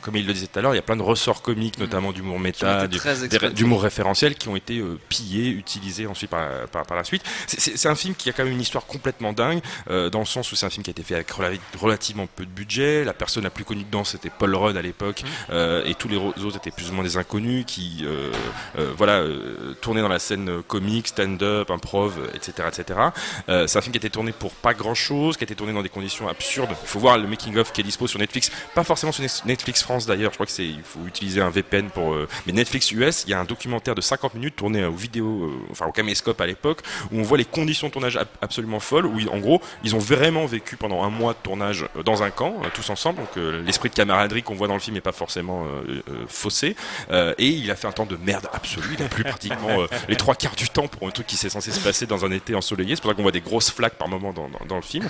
comme 0.01 0.15
il 0.15 0.27
le 0.27 0.33
disait 0.33 0.45
tout 0.45 0.59
à 0.59 0.61
l'heure, 0.61 0.73
il 0.73 0.77
y 0.77 0.79
a 0.79 0.83
plein 0.83 0.95
de 0.95 1.01
ressorts 1.01 1.41
comiques, 1.41 1.79
notamment 1.79 2.11
d'humour 2.11 2.35
Qui 2.35 2.65
ont 2.65 2.77
méta, 2.77 2.88
d'humour 3.50 3.81
référentiel 3.81 4.35
qui 4.35 4.47
ont 4.47 4.56
été 4.56 4.83
pillés, 5.07 5.50
utilisés 5.50 6.06
ensuite 6.06 6.29
par, 6.29 6.47
par, 6.71 6.85
par 6.85 6.97
la 6.97 7.03
suite. 7.03 7.23
C'est- 7.47 7.89
un 7.89 7.95
film 7.95 8.13
qui 8.13 8.29
a 8.29 8.33
quand 8.33 8.44
même 8.44 8.53
une 8.53 8.61
histoire 8.61 8.85
complètement 8.85 9.33
dingue, 9.33 9.61
dans 9.88 10.19
le 10.19 10.25
sens 10.25 10.51
où 10.51 10.56
c'est 10.56 10.67
un 10.67 10.69
film 10.69 10.83
qui 10.83 10.91
a 10.91 10.94
été 10.94 10.99
fait 11.04 11.16
avec 11.16 11.30
rela- 11.31 11.57
relativement 11.80 12.28
peu 12.28 12.46
de 12.46 12.50
budget. 12.51 13.04
La 13.04 13.13
personne 13.13 13.44
la 13.44 13.50
plus 13.50 13.63
connue 13.66 13.84
dedans, 13.84 14.04
c'était 14.04 14.30
Paul 14.30 14.56
Rudd 14.56 14.78
à 14.78 14.81
l'époque, 14.81 15.24
euh, 15.50 15.84
et 15.86 15.96
tous 15.96 16.07
les 16.07 16.18
autres 16.18 16.57
étaient 16.57 16.72
plus 16.72 16.90
ou 16.90 16.94
moins 16.94 17.04
des 17.04 17.18
inconnus 17.18 17.66
qui, 17.68 18.04
euh, 18.04 18.31
euh, 18.78 18.94
voilà, 18.97 19.23
tournaient 19.81 20.02
dans 20.02 20.07
la 20.07 20.19
scène 20.19 20.62
comique, 20.68 21.07
stand-up, 21.07 21.69
improv, 21.71 22.14
etc., 22.33 22.68
etc. 22.68 23.00
C'est 23.47 23.78
un 23.78 23.81
film 23.81 23.92
qui 23.92 23.97
a 23.97 24.02
été 24.02 24.09
tourné 24.09 24.31
pour 24.31 24.54
pas 24.54 24.73
grand-chose, 24.73 25.38
qui 25.38 25.44
a 25.44 25.45
été 25.45 25.56
tourné 25.56 25.73
dans 25.73 25.81
des 25.83 25.90
conditions 25.90 26.28
absurdes. 26.28 26.69
Il 26.83 26.88
faut 26.88 27.00
voir 27.00 27.18
le 27.18 27.28
making-of 27.28 27.71
qui 27.71 27.81
est 27.81 27.83
dispo 27.83 28.07
sur 28.07 28.19
Netflix, 28.19 28.52
pas 28.76 28.83
forcément 28.83 29.12
sur 29.12 29.23
Netflix 29.45 29.83
France 29.83 30.06
d'ailleurs. 30.06 30.31
Je 30.31 30.38
crois 30.38 30.45
que 30.45 30.52
c'est, 30.52 30.66
il 30.68 30.81
faut 30.83 31.00
utiliser 31.07 31.42
un 31.42 31.50
VPN 31.50 31.90
pour, 31.90 32.16
mais 32.45 32.54
Netflix 32.54 32.92
US, 32.92 33.23
il 33.26 33.31
y 33.31 33.33
a 33.33 33.40
un 33.40 33.45
documentaire 33.45 33.95
de 33.95 34.02
50 34.02 34.33
minutes 34.35 34.56
tourné 34.56 34.83
au 34.85 34.92
vidéo, 34.94 35.44
euh, 35.45 35.52
enfin 35.71 35.85
au 35.85 35.92
caméscope 35.92 36.40
à 36.42 36.45
l'époque, 36.47 36.81
où 37.12 37.19
on 37.19 37.23
voit 37.23 37.38
les 37.38 37.45
conditions 37.45 37.88
de 37.88 37.94
tournage 37.94 38.18
ab- 38.18 38.28
absolument 38.42 38.80
folles, 38.80 39.06
où 39.06 39.18
en 39.30 39.38
gros, 39.40 39.62
ils 39.83 39.95
ont 39.95 40.00
vraiment 40.00 40.45
vécu 40.45 40.76
pendant 40.78 40.89
un 40.92 41.10
mois 41.10 41.34
de 41.34 41.38
tournage 41.42 41.86
euh, 41.96 42.04
dans 42.04 42.24
un 42.24 42.30
camp, 42.30 42.56
euh, 42.64 42.68
tous 42.74 42.90
ensemble. 42.90 43.19
Donc 43.19 43.38
euh, 43.38 43.62
l'esprit 43.64 43.90
de 43.90 43.96
camaraderie 43.96 44.44
qu'on 44.44 44.56
voit 44.56 44.68
dans 44.68 44.74
le 44.74 44.80
film 44.80 44.96
n'est 44.96 45.02
pas 45.02 45.12
forcément 45.12 45.66
faussé. 46.28 46.76
Et 47.38 47.48
il 47.48 47.69
a 47.72 47.76
fait 47.76 47.88
un 47.88 47.92
temps 47.92 48.06
de 48.06 48.18
merde 48.18 48.48
absolue. 48.54 48.96
Il 48.98 49.04
a 49.04 49.08
plu 49.08 49.24
pratiquement 49.24 49.86
les 50.08 50.16
trois 50.16 50.36
quarts 50.36 50.56
du 50.56 50.69
temps 50.69 50.88
pour 50.88 51.08
un 51.08 51.12
truc 51.12 51.28
qui 51.28 51.36
s'est 51.36 51.50
censé 51.50 51.72
se 51.72 51.80
passer 51.80 52.06
dans 52.06 52.26
un 52.26 52.31
été 52.31 52.56
ensoleillé. 52.56 52.96
C'est 52.96 53.02
pour 53.02 53.12
ça 53.12 53.16
qu'on 53.16 53.24
voit 53.24 53.31
des 53.31 53.42
grosses 53.42 53.72
flaques 53.72 53.96
par 53.96 54.08
moment 54.08 54.34
dans, 54.34 54.50
dans, 54.68 54.76
le 54.76 54.81
film. 54.81 55.08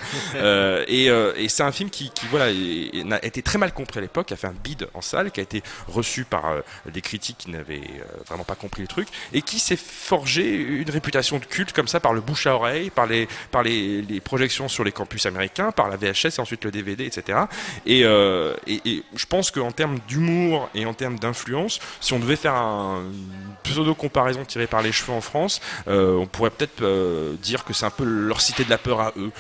Et 0.88 1.06
et 1.06 1.50
c'est 1.50 1.64
un 1.64 1.72
film 1.72 1.90
qui, 1.90 2.10
qui 2.10 2.26
voilà, 2.28 2.46
a 2.46 3.26
été 3.26 3.42
très 3.42 3.58
mal 3.58 3.74
compris 3.74 4.00
à 4.00 4.02
l'époque, 4.02 4.32
a 4.32 4.36
fait 4.36 4.48
un 4.48 4.56
bid 4.64 4.88
en 4.94 5.02
salle, 5.02 5.32
qui 5.32 5.40
a 5.40 5.44
été 5.44 5.64
reçu 5.88 6.24
par 6.24 6.56
des 6.86 7.02
critiques 7.02 7.38
qui 7.40 7.52
n'avaient 7.52 7.82
vraiment 8.28 8.44
pas 8.44 8.56
compris 8.56 8.82
le 8.82 8.88
truc, 8.88 9.08
et 9.34 9.42
qui 9.42 9.60
s'est 9.60 9.78
forgé 9.78 10.56
une 10.56 10.90
réputation 10.90 11.40
de 11.40 11.46
culte 11.46 11.74
comme 11.74 11.88
ça 11.88 12.00
par 12.00 12.14
le 12.14 12.22
bouche 12.22 12.48
à 12.48 12.56
oreille, 12.56 12.90
par 12.90 13.06
les, 13.06 13.28
par 13.52 13.64
les 13.64 14.22
projections 14.24 14.68
sur 14.68 14.84
les 14.84 14.92
campus 14.92 15.26
américains, 15.26 15.59
par 15.76 15.90
la 15.90 15.98
VHS 15.98 16.38
et 16.38 16.40
ensuite 16.40 16.66
le 16.66 16.72
DVD, 16.72 17.06
etc. 17.06 17.40
Et, 17.86 18.04
euh, 18.04 18.54
et, 18.68 19.04
je 19.16 19.26
pense 19.26 19.52
qu'en 19.52 19.72
termes 19.72 20.00
d'humour 20.08 20.70
et 20.76 20.86
en 20.86 20.94
termes 20.94 21.20
d'influence, 21.20 21.80
si 22.00 22.14
on 22.14 22.20
devait 22.20 22.36
faire 22.36 22.56
un, 22.56 23.02
une 23.02 23.54
pseudo-comparaison 23.64 24.46
tirée 24.46 24.68
par 24.68 24.82
les 24.82 24.92
cheveux 24.92 25.14
en 25.14 25.22
France, 25.22 25.62
euh, 25.88 26.16
on 26.16 26.26
pourrait 26.26 26.50
peut-être 26.50 26.82
euh, 26.82 27.34
dire 27.42 27.66
que 27.66 27.74
c'est 27.74 27.86
un 27.86 27.92
peu 27.92 28.04
leur 28.04 28.42
cité 28.42 28.64
de 28.64 28.70
la 28.70 28.78
peur 28.78 29.02
à 29.02 29.14
eux, 29.18 29.32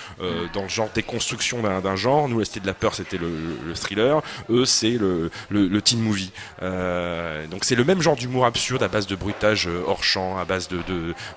dans 0.53 0.63
le 0.63 0.69
genre 0.69 0.89
déconstruction 0.93 1.61
d'un 1.61 1.95
genre. 1.95 2.27
Nous, 2.29 2.39
la 2.39 2.45
cité 2.45 2.59
de 2.59 2.67
la 2.67 2.73
peur, 2.73 2.95
c'était 2.95 3.17
le, 3.17 3.29
le 3.65 3.73
thriller. 3.73 4.21
Eux, 4.49 4.65
c'est 4.65 4.91
le, 4.91 5.31
le, 5.49 5.81
teen 5.81 5.99
movie. 5.99 6.31
Donc 6.61 7.63
c'est 7.63 7.75
le 7.75 7.83
même 7.83 8.01
genre 8.01 8.15
d'humour 8.15 8.45
absurde 8.45 8.83
à 8.83 8.87
base 8.87 9.07
de 9.07 9.15
bruitage 9.15 9.69
hors 9.87 10.03
champ, 10.03 10.37
à 10.37 10.45
base 10.45 10.69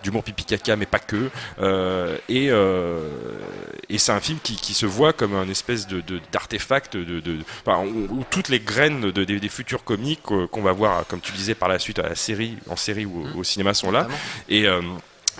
d'humour 0.02 0.22
pipi 0.22 0.44
caca, 0.44 0.76
mais 0.76 0.86
pas 0.86 0.98
que. 0.98 1.30
Et 2.28 3.98
c'est 3.98 4.12
un 4.12 4.20
film 4.20 4.38
qui 4.42 4.71
qui 4.72 4.78
se 4.78 4.86
voit 4.86 5.12
comme 5.12 5.34
un 5.34 5.48
espèce 5.50 5.86
de 5.86 6.02
d'artefact 6.32 6.96
de, 6.96 7.20
de, 7.20 7.36
enfin, 7.66 7.84
où, 7.86 8.06
où 8.20 8.24
toutes 8.30 8.48
les 8.48 8.58
graines 8.58 9.10
de, 9.10 9.24
des, 9.24 9.38
des 9.38 9.48
futurs 9.50 9.84
comiques 9.84 10.30
euh, 10.30 10.46
qu'on 10.46 10.62
va 10.62 10.72
voir, 10.72 11.06
comme 11.08 11.20
tu 11.20 11.30
disais 11.32 11.54
par 11.54 11.68
la 11.68 11.78
suite 11.78 11.98
à 11.98 12.08
la 12.08 12.14
série, 12.14 12.56
en 12.70 12.76
série 12.76 13.04
ou 13.04 13.22
au- 13.34 13.40
au 13.40 13.44
cinéma 13.44 13.74
sont 13.74 13.90
là. 13.90 14.08
Et 14.48 14.66
euh, 14.66 14.80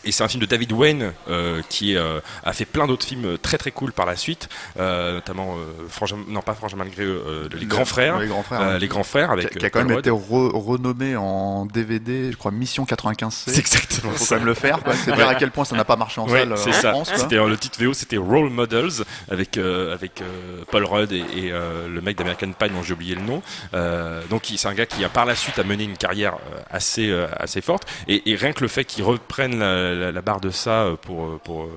et 0.05 0.13
c'est 0.13 0.23
un 0.25 0.29
film 0.29 0.41
de 0.41 0.47
David 0.47 0.73
Wayne 0.73 1.13
euh, 1.29 1.63
qui 1.69 1.97
euh, 1.97 2.21
a 2.45 2.53
fait 2.53 2.65
plein 2.65 2.87
d'autres 2.87 3.07
films 3.07 3.39
très 3.39 3.59
très 3.59 3.71
cool 3.71 3.93
par 3.93 4.07
la 4.07 4.17
suite, 4.17 4.49
euh, 4.79 5.15
notamment 5.15 5.57
euh, 5.57 5.87
Frangin- 5.89 6.25
non 6.29 6.41
pas 6.43 6.55
Frangin 6.55 6.77
malgré 6.77 7.03
euh, 7.05 7.49
les 7.53 7.67
grands 7.67 7.85
frères, 7.85 8.19
Les 8.19 8.27
grands 8.27 8.43
frères. 8.43 8.61
euh, 8.61 8.79
les 8.79 8.89
grands 8.89 9.03
frères 9.05 9.31
avec 9.31 9.51
qui 9.51 9.57
a, 9.57 9.59
qui 9.61 9.65
a 9.65 9.69
euh, 9.69 9.71
quand 9.71 9.81
Paul 9.81 9.89
même 9.89 9.99
été 9.99 10.11
re- 10.11 10.53
renommé 10.57 11.17
en 11.17 11.67
DVD, 11.67 12.33
je 12.33 12.37
crois 12.37 12.51
Mission 12.51 12.85
95C. 12.85 13.31
C'est 13.47 13.59
exactement 13.59 14.13
Faut 14.13 14.25
quand 14.27 14.37
même 14.37 14.45
le 14.47 14.55
faire. 14.55 14.81
C'est 15.05 15.15
dire 15.15 15.29
à 15.29 15.35
quel 15.35 15.51
point 15.51 15.65
ça 15.65 15.77
n'a 15.77 15.85
pas 15.85 15.97
marché 15.97 16.21
en 16.21 16.29
Ouais, 16.29 16.41
salle 16.41 16.53
euh, 16.53 16.57
en 16.57 16.73
ça. 16.73 16.91
France. 16.93 17.11
C'était 17.15 17.37
euh, 17.37 17.49
le 17.49 17.57
titre 17.57 17.83
VO, 17.83 17.93
c'était 17.93 18.17
Role 18.17 18.51
Models 18.51 19.05
avec 19.31 19.57
euh, 19.59 19.95
avec 19.95 20.21
euh, 20.23 20.63
Paul 20.71 20.85
Rudd 20.85 21.13
et, 21.13 21.19
et, 21.19 21.53
euh, 21.53 21.89
le 21.89 22.01
mec 22.01 22.17
d'American 22.17 22.53
Pie 22.53 22.71
dont 22.71 22.83
j'ai 22.83 22.95
oublié 22.95 23.15
le 23.15 23.23
nom. 23.23 23.43
Euh, 23.75 24.21
donc 24.31 24.43
c'est 24.57 24.69
un 24.69 24.75
gars 24.75 24.87
qui 24.87 25.05
a 25.05 25.09
par 25.09 25.25
la 25.25 25.35
suite 25.35 25.59
a 25.59 25.65
mené 25.65 25.85
une 25.85 25.97
carrière 25.97 26.35
euh, 26.35 26.61
assez 26.71 27.09
euh, 27.11 27.27
assez 27.37 27.61
forte 27.61 27.85
et, 28.09 28.31
et 28.31 28.37
rien 28.37 28.53
que 28.53 28.61
le 28.61 28.69
fait 28.69 28.85
qu'il 28.85 29.05
reprenne 29.05 29.59
la, 29.59 29.92
la- 29.95 30.13
la 30.13 30.23
barre 30.23 30.41
de 30.41 30.51
ça 30.51 30.83
euh, 30.85 30.97
pour 30.97 31.25
euh, 31.27 31.41
pour, 31.45 31.63
euh, 31.65 31.69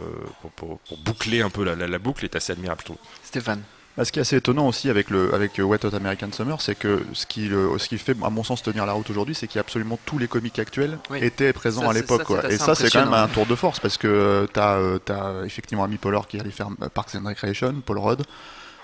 pour, 0.41 0.51
pour- 0.51 0.79
pour 0.79 0.97
boucler 0.99 1.41
un 1.41 1.49
peu 1.49 1.63
la, 1.63 1.75
la- 1.75 1.87
la 1.87 1.99
boucle 1.99 2.23
est 2.25 2.35
assez 2.35 2.51
admirable 2.53 2.81
je 2.81 2.85
trouve. 2.85 2.97
Stéphane. 3.23 3.61
Bah, 3.97 4.03
ce 4.03 4.11
qui 4.11 4.19
est 4.19 4.23
assez 4.23 4.35
étonnant 4.35 4.67
aussi 4.67 4.89
avec 4.89 5.09
le 5.09 5.33
avec 5.33 5.53
Wet 5.57 5.85
Hot 5.85 5.95
American 5.95 6.27
Summer, 6.33 6.59
c'est 6.59 6.75
que 6.75 7.01
ce 7.13 7.25
qui 7.25 7.47
le- 7.47 7.77
ce 7.79 7.87
qui 7.87 7.97
fait 7.97 8.15
à 8.23 8.29
mon 8.29 8.43
sens 8.43 8.61
tenir 8.61 8.85
la 8.85 8.91
route 8.91 9.09
aujourd'hui, 9.09 9.35
c'est 9.35 9.47
qu'il 9.47 9.55
y 9.55 9.59
a 9.59 9.61
absolument 9.61 9.97
tous 10.05 10.17
les 10.17 10.27
comiques 10.27 10.59
actuels 10.59 10.97
Oui. 11.09 11.19
étaient 11.21 11.53
présents 11.53 11.83
Ça, 11.83 11.91
à 11.91 11.93
l'époque. 11.93 12.23
Et 12.49 12.57
ça, 12.57 12.75
c'est 12.75 12.89
quand 12.91 13.05
même 13.05 13.13
un 13.13 13.29
tour 13.29 13.45
de 13.45 13.55
force 13.55 13.79
parce 13.79 13.97
que 13.97 14.07
euh, 14.07 14.47
t'as 14.51 14.75
euh, 14.79 14.99
t'as 14.99 15.43
effectivement 15.45 15.85
Amy 15.85 15.95
Poehler 15.97 16.19
qui 16.27 16.37
allait 16.39 16.51
faire 16.51 16.67
Parks 16.93 17.15
and 17.15 17.25
Recreation, 17.25 17.75
Paul 17.85 17.99
Rudd. 17.99 18.23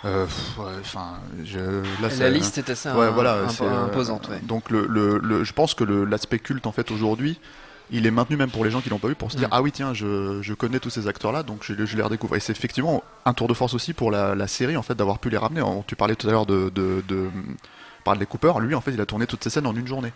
Euh, 0.05 0.25
pff, 0.25 0.57
ouais, 0.59 0.65
Enfin, 0.79 1.19
je- 1.43 1.59
là, 2.01 2.07
La 2.17 2.29
liste 2.29 2.57
est 2.57 2.69
assez 2.69 2.89
Ouais, 2.89 3.07
im- 3.07 3.11
voilà, 3.11 3.33
euh, 3.35 3.85
imposante. 3.85 4.29
ouais. 4.29 4.39
Donc 4.43 4.69
le, 4.71 4.87
le- 4.87 5.19
le- 5.19 5.43
je 5.43 5.51
pense 5.53 5.73
que 5.75 5.83
l'aspect 5.83 6.39
culte 6.39 6.65
en 6.65 6.71
fait 6.71 6.89
aujourd'hui, 6.89 7.37
il 7.91 8.05
est 8.07 8.11
maintenu 8.11 8.37
même 8.37 8.49
pour 8.51 8.63
les 8.63 8.71
gens 8.71 8.81
qui 8.81 8.89
l'ont 8.89 8.99
pas 8.99 9.07
vu 9.09 9.15
pour 9.15 9.31
se 9.31 9.37
dire 9.37 9.47
Mm. 9.49 9.53
ah 9.53 9.61
oui 9.61 9.71
tiens 9.71 9.93
je, 9.93 10.41
je 10.41 10.53
connais 10.53 10.79
tous 10.79 10.89
ces 10.89 11.07
acteurs 11.07 11.31
là 11.31 11.43
donc 11.43 11.63
je, 11.63 11.73
je 11.85 11.95
les 11.97 12.01
redécouvre 12.03 12.35
et 12.35 12.39
c'est 12.39 12.51
effectivement 12.53 13.03
un 13.25 13.33
tour 13.33 13.47
de 13.47 13.53
force 13.53 13.73
aussi 13.73 13.93
pour 13.93 14.11
la, 14.11 14.33
la 14.35 14.47
série 14.47 14.77
en 14.77 14.81
fait 14.81 14.95
d'avoir 14.95 15.19
pu 15.19 15.29
les 15.29 15.37
ramener. 15.37 15.61
On- 15.61 15.83
Tu 15.83 15.95
parlais 15.95 16.15
tout 16.15 16.27
à 16.27 16.31
l'heure 16.31 16.45
de, 16.45 16.69
de, 16.73 17.03
de 17.07 17.29
Bradley 18.05 18.25
Cooper, 18.25 18.53
lui 18.61 18.75
en 18.75 18.81
fait 18.81 18.91
il 18.91 19.01
a 19.01 19.05
tourné 19.05 19.27
toutes 19.27 19.43
ces 19.43 19.49
scènes 19.49 19.67
en 19.67 19.75
une 19.75 19.87
journée. 19.87 20.13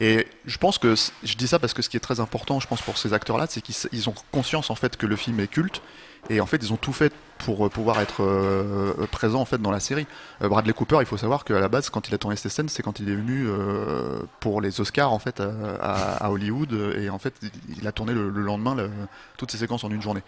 Et 0.00 0.28
je 0.46 0.58
pense 0.58 0.78
que 0.78 0.94
je 1.24 1.34
dis 1.36 1.48
ça 1.48 1.58
parce 1.58 1.72
que 1.74 1.82
ce 1.82 1.88
qui 1.88 1.96
est 1.96 2.00
très 2.00 2.20
important, 2.20 2.60
je 2.60 2.68
pense 2.68 2.80
pour 2.82 2.98
ces 2.98 3.12
acteurs-là, 3.14 3.46
c'est 3.48 3.60
qu'ils 3.60 4.08
ont 4.08 4.14
conscience 4.30 4.70
en 4.70 4.76
fait 4.76 4.96
que 4.96 5.06
le 5.06 5.16
film 5.16 5.40
est 5.40 5.48
culte 5.48 5.82
et 6.30 6.40
en 6.40 6.46
fait 6.46 6.58
ils 6.58 6.72
ont 6.72 6.76
tout 6.76 6.92
fait 6.92 7.12
pour 7.38 7.66
euh, 7.66 7.68
pouvoir 7.68 8.00
être 8.00 8.22
euh, 8.24 8.92
présents 9.12 9.40
en 9.40 9.44
fait 9.44 9.58
dans 9.62 9.70
la 9.70 9.80
série. 9.80 10.06
Euh, 10.42 10.48
Bradley 10.48 10.72
Cooper, 10.72 10.98
il 11.00 11.06
faut 11.06 11.16
savoir 11.16 11.44
qu'à 11.44 11.60
la 11.60 11.68
base, 11.68 11.88
quand 11.88 12.08
il 12.08 12.14
a 12.14 12.18
tourné 12.18 12.36
ces 12.36 12.48
scènes, 12.48 12.68
c'est 12.68 12.82
quand 12.82 12.98
il 12.98 13.08
est 13.08 13.14
venu 13.14 13.46
euh, 13.46 14.18
pour 14.40 14.60
les 14.60 14.80
Oscars 14.80 15.12
en 15.12 15.18
fait 15.20 15.40
à, 15.80 16.30
Hollywood 16.30 16.72
et 16.98 17.08
en 17.10 17.18
fait 17.18 17.34
il, 17.80 17.86
a 17.86 17.92
tourné 17.92 18.12
le, 18.12 18.28
le 18.28 18.42
lendemain 18.42 18.74
le- 18.74 18.90
toutes 19.36 19.52
ces 19.52 19.58
séquences 19.58 19.84
en 19.84 19.90
une 19.90 20.02
journée. 20.02 20.22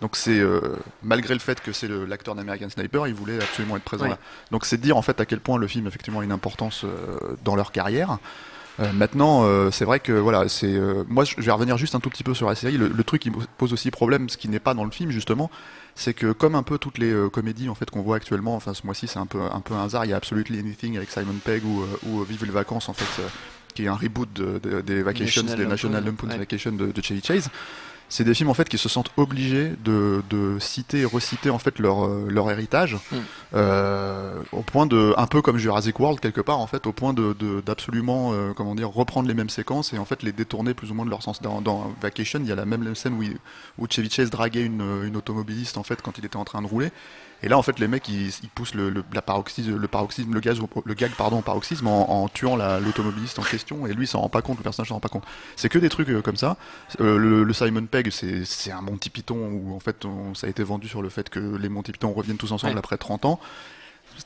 Donc 0.00 0.16
c'est 0.16 0.38
euh, 0.38 0.60
malgré 1.02 1.34
le 1.34 1.40
fait 1.40 1.60
que 1.60 1.72
c'est 1.72 1.88
l'acteur 1.88 2.34
d'American 2.34 2.68
Sniper, 2.68 3.06
il 3.06 3.14
voulait 3.14 3.36
absolument 3.42 3.76
être 3.76 3.84
présent 3.84 4.04
Oui. 4.04 4.10
là. 4.10 4.18
Donc 4.50 4.64
c'est 4.64 4.80
dire 4.80 4.96
en 4.96 5.02
fait 5.02 5.20
à 5.20 5.26
quel 5.26 5.40
point 5.40 5.58
le 5.58 5.68
film 5.68 5.86
effectivement 5.86 6.20
a 6.20 6.24
une 6.24 6.32
importance 6.32 6.84
euh, 6.84 7.36
dans 7.44 7.54
leur 7.56 7.70
carrière. 7.72 8.18
Euh, 8.78 8.92
maintenant, 8.92 9.44
euh, 9.44 9.70
c'est 9.70 9.84
vrai 9.86 10.00
que 10.00 10.12
voilà, 10.12 10.48
c'est 10.48 10.74
euh, 10.74 11.02
moi 11.08 11.24
je 11.24 11.40
vais 11.40 11.50
revenir 11.52 11.78
juste 11.78 11.94
un 11.94 12.00
tout 12.00 12.10
petit 12.10 12.22
peu 12.24 12.34
sur 12.34 12.46
la 12.48 12.54
série. 12.54 12.76
Le, 12.76 12.88
le 12.88 13.04
truc 13.04 13.22
qui 13.22 13.30
me 13.30 13.36
pose 13.56 13.72
aussi 13.72 13.90
problème, 13.90 14.28
ce 14.28 14.36
qui 14.36 14.48
n'est 14.50 14.58
pas 14.60 14.74
dans 14.74 14.84
le 14.84 14.90
film 14.90 15.10
justement, 15.10 15.50
c'est 15.94 16.12
que 16.12 16.32
comme 16.32 16.54
un 16.54 16.62
peu 16.62 16.76
toutes 16.76 16.98
les 16.98 17.10
euh, 17.10 17.30
comédies 17.30 17.68
en 17.70 17.74
fait 17.74 17.88
qu'on 17.90 18.02
voit 18.02 18.16
actuellement, 18.16 18.54
enfin 18.54 18.74
ce 18.74 18.84
mois-ci 18.84 19.06
c'est 19.08 19.18
un 19.18 19.24
peu 19.26 19.40
un 19.40 19.60
peu 19.60 19.72
un 19.74 19.84
hasard. 19.84 20.04
Il 20.04 20.10
y 20.10 20.12
a 20.12 20.16
Absolutely 20.16 20.58
Anything 20.58 20.96
avec 20.98 21.10
Simon 21.10 21.34
Pegg 21.42 21.64
ou, 21.64 21.82
euh, 21.82 21.86
ou 22.06 22.22
Vive 22.24 22.44
les 22.44 22.50
vacances 22.50 22.90
en 22.90 22.92
fait, 22.92 23.22
euh, 23.22 23.26
qui 23.74 23.84
est 23.84 23.88
un 23.88 23.94
reboot 23.94 24.30
de- 24.34 24.58
de- 24.62 24.82
des 24.82 25.02
Vacations, 25.02 25.42
National 25.42 25.64
des 25.64 25.70
National 25.70 26.00
Lampoon, 26.04 26.10
Lampoon's 26.12 26.32
ouais. 26.34 26.38
Vacation 26.38 26.72
de, 26.72 26.92
de 26.92 27.02
Chevy 27.02 27.22
Chase. 27.24 27.48
C'est 28.08 28.22
des 28.22 28.34
films 28.34 28.50
en 28.50 28.54
fait 28.54 28.68
qui 28.68 28.78
se 28.78 28.88
sentent 28.88 29.10
obligés 29.16 29.72
de, 29.84 30.22
de 30.30 30.58
citer 30.60 31.00
et 31.00 31.04
reciter 31.04 31.50
en 31.50 31.58
fait 31.58 31.78
leur, 31.80 32.06
euh, 32.06 32.26
leur 32.30 32.50
héritage 32.50 32.96
Mm. 33.10 33.16
euh, 33.54 34.34
au 34.52 34.62
point 34.62 34.86
de 34.86 35.12
un 35.16 35.26
peu 35.26 35.42
comme 35.42 35.58
Jurassic 35.58 35.98
World 35.98 36.20
quelque 36.20 36.40
part 36.40 36.58
en 36.58 36.66
fait 36.66 36.86
au 36.86 36.92
point 36.92 37.12
de 37.12 37.34
de- 37.38 37.60
d'absolument 37.60 38.32
euh, 38.32 38.52
comment 38.54 38.74
dire 38.74 38.90
reprendre 38.90 39.26
les 39.28 39.34
mêmes 39.34 39.48
séquences 39.50 39.92
et 39.92 39.98
en 39.98 40.04
fait 40.04 40.22
les 40.22 40.32
détourner 40.32 40.74
plus 40.74 40.90
ou 40.90 40.94
moins 40.94 41.04
de 41.04 41.10
leur 41.10 41.22
sens 41.22 41.40
dans, 41.42 41.60
dans 41.60 41.92
Vacation 42.00 42.40
il 42.42 42.46
y 42.48 42.52
a 42.52 42.56
la 42.56 42.64
même 42.66 42.94
scène 42.94 43.14
où, 43.14 43.22
il- 43.22 43.38
où 43.78 43.86
Chevy 43.88 44.10
Chase 44.10 44.30
draguait 44.30 44.62
une, 44.64 44.84
une 45.04 45.16
automobiliste 45.16 45.76
en 45.78 45.82
fait 45.82 46.00
quand 46.02 46.18
il 46.18 46.24
était 46.24 46.36
en 46.36 46.44
train 46.44 46.62
de 46.62 46.66
rouler 46.66 46.90
et 47.46 47.48
là 47.48 47.56
en 47.56 47.62
fait 47.62 47.78
les 47.78 47.88
mecs 47.88 48.06
ils, 48.08 48.28
ils 48.42 48.48
poussent 48.54 48.74
le, 48.74 48.90
le, 48.90 49.02
la 49.14 49.22
paroxysme, 49.22 49.76
le 49.76 49.88
paroxysme 49.88 50.34
le 50.34 50.40
gaz 50.40 50.58
le 50.84 50.94
gag 50.94 51.12
pardon 51.12 51.38
au 51.38 51.42
paroxysme 51.42 51.86
en, 51.86 52.24
en 52.24 52.28
tuant 52.28 52.56
la- 52.56 52.80
l'automobiliste 52.80 53.38
en 53.38 53.42
question 53.42 53.86
et 53.86 53.94
lui 53.94 54.04
il 54.04 54.08
s'en 54.08 54.20
rend 54.20 54.28
pas 54.28 54.42
compte 54.42 54.58
le 54.58 54.62
personnage 54.64 54.88
s'en 54.88 54.94
rend 54.96 55.00
pas 55.00 55.08
compte 55.08 55.24
c'est 55.56 55.68
que 55.70 55.78
des 55.78 55.88
trucs 55.88 56.10
euh, 56.10 56.20
comme 56.20 56.36
ça 56.36 56.56
euh, 57.00 57.16
le, 57.16 57.44
le 57.44 57.52
Simon 57.54 57.86
Pegg, 57.86 58.10
c'est 58.10 58.44
c'est 58.44 58.72
un 58.72 58.82
Monty 58.82 59.08
Python 59.10 59.36
où 59.38 59.74
en 59.74 59.80
fait 59.80 60.04
on- 60.04 60.34
ça 60.34 60.46
a 60.48 60.50
été 60.50 60.62
vendu 60.62 60.88
sur 60.88 61.00
le 61.02 61.08
fait 61.08 61.30
que 61.30 61.38
les 61.38 61.68
Monty 61.68 61.92
Python 61.92 62.12
reviennent 62.12 62.36
tous 62.36 62.52
ensemble 62.52 62.74
Ouais. 62.74 62.78
après 62.80 62.96
30 62.98 63.24
ans. 63.24 63.40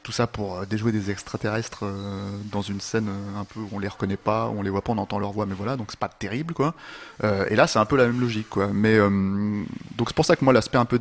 Tout 0.02 0.12
ça 0.12 0.26
pour 0.26 0.56
euh, 0.56 0.66
déjouer 0.66 0.92
des 0.92 1.10
extraterrestres 1.10 1.80
euh, 1.82 2.30
dans 2.52 2.62
une 2.62 2.80
scène 2.80 3.08
euh, 3.08 3.40
un 3.40 3.44
peu 3.44 3.60
où 3.60 3.68
on 3.72 3.78
les 3.78 3.88
reconnaît 3.88 4.16
pas, 4.16 4.48
où 4.48 4.58
on 4.58 4.62
les 4.62 4.70
voit 4.70 4.82
pas, 4.82 4.92
on 4.92 4.98
entend 4.98 5.18
leur 5.18 5.32
voix, 5.32 5.46
mais 5.46 5.54
voilà, 5.54 5.76
donc 5.76 5.88
c'est 5.90 5.98
pas 5.98 6.08
terrible 6.08 6.54
quoi. 6.54 6.74
Et 7.22 7.56
là 7.56 7.66
c'est 7.66 7.78
un 7.78 7.84
peu 7.84 7.96
la 7.96 8.06
même 8.06 8.20
logique 8.20 8.48
quoi. 8.48 8.68
Mais 8.72 8.98
donc 8.98 10.08
c'est 10.08 10.14
pour 10.14 10.24
ça 10.24 10.36
que 10.36 10.44
moi 10.44 10.52
l'aspect 10.52 10.78
un 10.78 10.84
peu 10.84 10.98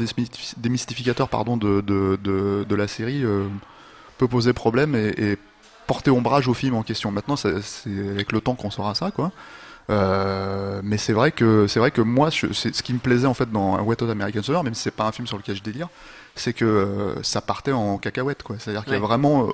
démystificateur 0.57 1.29
pardon 1.29 1.57
de, 1.57 1.81
de, 1.81 2.17
de, 2.23 2.75
la 2.75 2.87
série 2.87 3.23
peut 4.17 4.27
poser 4.27 4.53
problème 4.53 4.95
et, 4.95 5.37
porter 5.87 6.11
ombrage 6.11 6.47
au 6.47 6.53
film 6.53 6.75
en 6.75 6.83
question. 6.83 7.11
Maintenant 7.11 7.35
c'est 7.35 7.55
avec 8.11 8.31
le 8.31 8.41
temps 8.41 8.55
qu'on 8.55 8.71
saura 8.71 8.95
ça 8.95 9.11
quoi. 9.11 9.31
Mais 9.89 10.97
c'est 10.97 11.13
vrai 11.13 11.31
que 11.31 11.67
c'est 11.67 11.79
vrai 11.79 11.91
que 11.91 12.01
moi, 12.01 12.31
ce 12.31 12.81
qui 12.81 12.93
me 12.93 12.99
plaisait 12.99 13.27
en 13.27 13.33
fait 13.33 13.51
dans 13.51 13.81
Wet 13.81 14.01
Hot 14.03 14.09
American 14.09 14.43
Summer, 14.43 14.63
même 14.63 14.73
si 14.73 14.83
c'est 14.83 14.91
pas 14.91 15.05
un 15.05 15.11
film 15.11 15.27
sur 15.27 15.37
lequel 15.37 15.55
je 15.55 15.63
délire, 15.63 15.89
c'est 16.35 16.53
que 16.53 16.65
euh, 16.65 17.23
ça 17.23 17.41
partait 17.41 17.71
en 17.71 17.97
cacahuète, 17.97 18.43
quoi. 18.43 18.57
C'est-à-dire 18.59 18.83
qu'il 18.83 18.93
y 18.93 18.97
a 18.97 18.99
vraiment, 18.99 19.47
euh, 19.47 19.51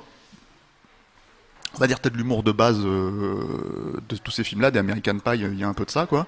on 1.74 1.78
va 1.78 1.86
dire 1.86 2.00
peut-être 2.00 2.16
l'humour 2.16 2.42
de 2.42 2.52
base 2.52 2.78
euh, 2.84 4.00
de 4.08 4.16
tous 4.16 4.30
ces 4.30 4.44
films-là, 4.44 4.70
des 4.70 4.78
American 4.78 5.18
Pie, 5.18 5.38
il 5.38 5.58
y 5.58 5.64
a 5.64 5.68
un 5.68 5.74
peu 5.74 5.84
de 5.84 5.90
ça, 5.90 6.06
quoi. 6.06 6.26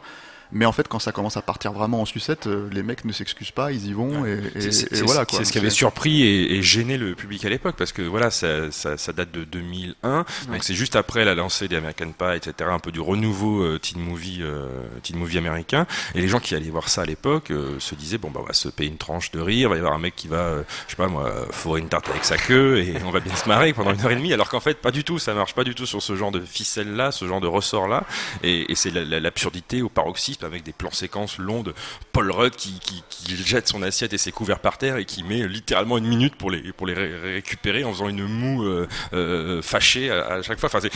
Mais 0.52 0.64
en 0.64 0.72
fait, 0.72 0.88
quand 0.88 0.98
ça 0.98 1.12
commence 1.12 1.36
à 1.36 1.42
partir 1.42 1.72
vraiment 1.72 2.00
en 2.00 2.04
sucette, 2.04 2.46
euh, 2.46 2.68
les 2.72 2.82
mecs 2.82 3.04
ne 3.04 3.12
s'excusent 3.12 3.50
pas, 3.50 3.72
ils 3.72 3.86
y 3.86 3.92
vont 3.92 4.24
et, 4.24 4.40
et- 4.54 4.66
et 4.66 4.72
c'est- 4.72 5.02
voilà 5.02 5.24
quoi. 5.26 5.38
C'est 5.38 5.44
ce 5.44 5.52
qui 5.52 5.58
avait 5.58 5.70
surpris 5.70 6.22
et, 6.22 6.54
et 6.56 6.62
gêné 6.62 6.96
le 6.96 7.14
public 7.14 7.44
à 7.44 7.48
l'époque 7.48 7.76
parce 7.76 7.92
que 7.92 8.02
voilà, 8.02 8.30
ça, 8.30 8.70
ça, 8.70 8.96
ça 8.96 9.12
date 9.12 9.30
de 9.32 9.44
2001. 9.44 10.18
Ouais. 10.18 10.24
Donc 10.52 10.64
c'est 10.64 10.74
juste 10.74 10.96
après 10.96 11.24
la 11.24 11.34
lancée 11.34 11.68
des 11.68 11.76
American 11.76 12.12
Pie, 12.12 12.36
etc. 12.36 12.70
Un 12.72 12.78
peu 12.78 12.92
du 12.92 13.00
renouveau 13.00 13.62
euh, 13.62 13.78
teen 13.78 14.00
movie, 14.00 14.38
euh, 14.42 14.68
teen 15.02 15.16
movie 15.18 15.38
américain. 15.38 15.86
Et 16.14 16.20
les 16.20 16.28
gens 16.28 16.40
qui 16.40 16.54
allaient 16.54 16.70
voir 16.70 16.88
ça 16.88 17.02
à 17.02 17.04
l'époque 17.04 17.50
euh, 17.50 17.78
se 17.78 17.94
disaient 17.94 18.18
bon 18.18 18.30
bah 18.30 18.40
on 18.42 18.46
va 18.46 18.52
se 18.54 18.68
payer 18.68 18.90
une 18.90 18.96
tranche 18.98 19.30
de 19.32 19.40
rire, 19.40 19.68
il 19.68 19.70
va 19.70 19.76
y 19.76 19.78
avoir 19.78 19.92
un 19.94 19.98
mec 19.98 20.14
qui 20.16 20.28
va, 20.28 20.56
je 20.86 20.90
sais 20.92 20.96
pas 20.96 21.08
moi, 21.08 21.32
fourrer 21.50 21.80
une 21.80 21.88
tarte 21.88 22.08
avec 22.08 22.24
sa 22.24 22.36
queue 22.38 22.78
et 22.78 22.94
on 23.04 23.10
va 23.10 23.20
bien 23.20 23.34
se 23.36 23.46
marrer 23.48 23.72
pendant 23.74 23.92
une 23.92 24.00
heure 24.00 24.10
et 24.10 24.16
demie. 24.16 24.32
Alors 24.32 24.48
qu'en 24.48 24.60
fait 24.60 24.78
pas 24.78 24.90
du 24.90 25.04
tout, 25.04 25.18
ça 25.18 25.34
marche 25.34 25.54
pas 25.54 25.64
du 25.64 25.74
tout 25.74 25.86
sur 25.86 26.02
ce 26.02 26.16
genre 26.16 26.30
de 26.32 26.40
ficelle 26.40 26.94
là, 26.96 27.12
ce 27.12 27.26
genre 27.26 27.40
de 27.40 27.46
ressort 27.46 27.86
là. 27.88 28.04
Et, 28.42 28.66
c'est 28.74 28.90
la- 28.90 29.04
la- 29.04 29.20
l'absurdité 29.20 29.82
au 29.82 29.88
paroxysme 29.88 30.37
avec 30.44 30.62
des 30.62 30.72
plans 30.72 30.90
séquences 30.90 31.38
longs 31.38 31.62
de 31.62 31.74
Paul 32.12 32.30
Rudd 32.30 32.54
qui, 32.54 32.78
qui, 32.80 33.02
qui 33.08 33.36
jette 33.36 33.68
son 33.68 33.82
assiette 33.82 34.12
et 34.12 34.18
ses 34.18 34.32
couverts 34.32 34.60
par 34.60 34.78
terre 34.78 34.96
et 34.96 35.04
qui 35.04 35.22
met 35.22 35.46
littéralement 35.48 35.98
une 35.98 36.06
minute 36.06 36.36
pour 36.36 36.50
les 36.50 36.72
pour 36.72 36.86
les 36.86 36.94
ré- 36.94 37.16
récupérer 37.34 37.84
en 37.84 37.92
faisant 37.92 38.08
une 38.08 38.24
moue 38.26 38.64
euh, 38.64 38.86
euh, 39.12 39.62
fâchée 39.62 40.10
à, 40.10 40.34
à 40.34 40.42
chaque 40.42 40.58
fois. 40.60 40.70
Enfin, 40.72 40.86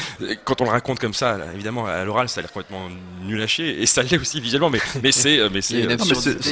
quand 0.44 0.60
on 0.60 0.64
le 0.64 0.70
raconte 0.70 0.98
comme 0.98 1.14
ça, 1.14 1.36
là, 1.38 1.46
évidemment 1.54 1.86
à 1.86 2.04
l'oral, 2.04 2.28
ça 2.28 2.40
a 2.40 2.42
l'air 2.42 2.52
complètement 2.52 2.88
nul 3.22 3.40
à 3.42 3.46
chier 3.46 3.80
et 3.82 3.86
ça 3.86 4.02
l'est 4.02 4.18
aussi 4.18 4.40
visuellement. 4.40 4.70
Mais 4.70 4.80
mais 5.02 5.12
c'est 5.12 5.38
euh, 5.40 5.48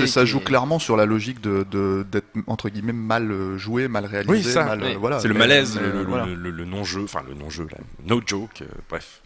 ça 0.07 0.25
joue 0.25 0.41
clairement 0.41 0.79
sur 0.79 0.97
la 0.97 1.07
logique 1.07 1.41
de 1.41 1.65
de- 1.71 2.07
d'être 2.11 2.27
entre 2.47 2.69
guillemets 2.69 2.93
mal 2.93 3.57
joué, 3.57 3.89
mal 3.89 4.07
réalisé, 4.07 4.33
Oui, 4.33 4.43
ça, 4.43 4.65
mal, 4.65 4.83
oui. 4.83 4.95
voilà. 4.99 5.21
c'est 5.21 5.29
le 5.29 5.35
malaise, 5.35 5.79
mais, 5.81 5.87
le, 5.89 5.93
le- 5.99 6.05
voilà. 6.05 6.27
le- 6.27 6.51
le 6.51 6.65
non-jeu, 6.65 7.03
enfin 7.05 7.23
le 7.29 7.35
non-jeu, 7.35 7.67
no 8.05 8.21
joke, 8.25 8.63
euh, 8.63 8.67
bref. 8.89 9.21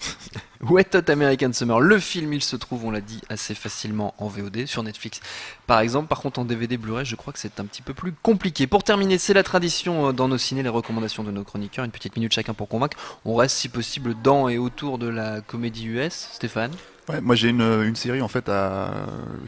Wet 0.63 0.89
Hot 0.97 1.11
American 1.11 1.53
Summer, 1.53 1.81
le 1.81 1.99
film, 1.99 2.33
il 2.33 2.43
se 2.43 2.57
trouve, 2.57 2.85
on 2.85 2.91
l'a 2.91 3.01
dit, 3.01 3.21
assez 3.29 3.54
facilement 3.55 4.15
en 4.19 4.29
VOD 4.29 4.67
sur 4.67 4.83
Netflix. 4.83 5.21
Par 5.67 5.81
exemple, 5.81 6.09
par 6.09 6.21
contre, 6.21 6.41
en 6.41 6.45
DVD 6.45 6.77
Blu-ray, 6.77 7.05
je 7.05 7.17
crois 7.17 7.33
que 7.33 7.39
c'est 7.39 7.61
un 7.61 7.65
petit 7.65 7.83
peu 7.83 7.95
plus 7.95 8.13
compliqué. 8.13 8.67
Pour 8.67 8.85
terminer, 8.85 9.19
c'est 9.19 9.35
la 9.35 9.43
tradition 9.43 10.09
euh, 10.09 10.13
dans 10.13 10.29
nos 10.29 10.39
ciné, 10.39 10.63
les 10.63 10.69
recommandations 10.69 11.25
de 11.25 11.31
nos 11.31 11.45
chroniqueurs, 11.45 11.85
une 11.85 11.91
petite 11.91 12.17
minute 12.17 12.33
chacun 12.33 12.55
pour 12.55 12.69
convaincre. 12.69 12.97
On 13.25 13.35
reste, 13.35 13.57
si 13.57 13.69
possible, 13.69 14.15
dans 14.23 14.49
et 14.49 14.59
autour 14.59 14.99
de 14.99 15.09
la 15.09 15.41
comédie 15.41 15.87
US. 15.87 16.29
Stéphane 16.33 16.73
Ouais, 17.09 17.21
moi 17.21 17.35
j'ai 17.35 17.51
une, 17.51 17.61
une 17.61 17.97
série 17.97 18.23
en 18.23 18.29
fait 18.29 18.49
à, 18.49 18.91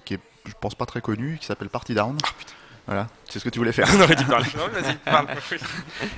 qui 0.05 0.15
est, 0.15 0.21
je 0.45 0.53
pense 0.61 0.75
pas 0.75 0.85
très 0.85 1.01
connue, 1.01 1.39
qui 1.41 1.47
s'appelle 1.47 1.71
Party 1.71 1.95
Down. 1.95 2.17
Voilà, 2.87 3.09
c'est 3.29 3.41
ce 3.41 3.45
que 3.45 3.51
tu 3.51 3.59
voulais 3.59 3.73
faire. 3.73 3.89
On 3.97 4.01
aurait 4.01 4.15
dû 4.15 4.25
parler. 4.27 4.47
Non, 4.57 4.69
vas-y, 4.69 4.95
parle. 4.97 5.27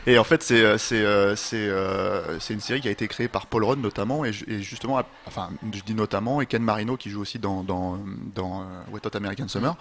Et 0.07 0.19
en 0.19 0.25
fait, 0.25 0.43
c'est 0.43 0.63
euh, 0.63 0.77
c'est 0.77 1.03
euh, 1.05 1.35
c'est 1.35 1.57
euh, 1.57 2.39
c'est 2.41 2.53
une 2.53 2.61
série 2.61 2.81
qui 2.83 2.89
a 2.89 2.91
été 2.91 3.09
créée 3.09 3.29
par 3.29 3.47
Paul 3.47 3.65
Rudd 3.65 3.81
notamment 3.81 4.25
et, 4.27 4.33
ju- 4.35 4.45
et 4.49 4.61
justement, 4.61 5.01
enfin, 5.27 5.49
je 5.73 5.81
dis 5.81 5.95
notamment 5.95 6.41
et 6.43 6.47
Ken 6.47 6.63
Marino 6.63 6.97
qui 6.99 7.09
joue 7.11 7.23
aussi 7.23 7.39
dans 7.39 7.63
dans 7.63 7.99
dans 8.35 8.67
Wet 8.93 9.01
Hot 9.07 9.17
American 9.17 9.49
Summer. 9.49 9.77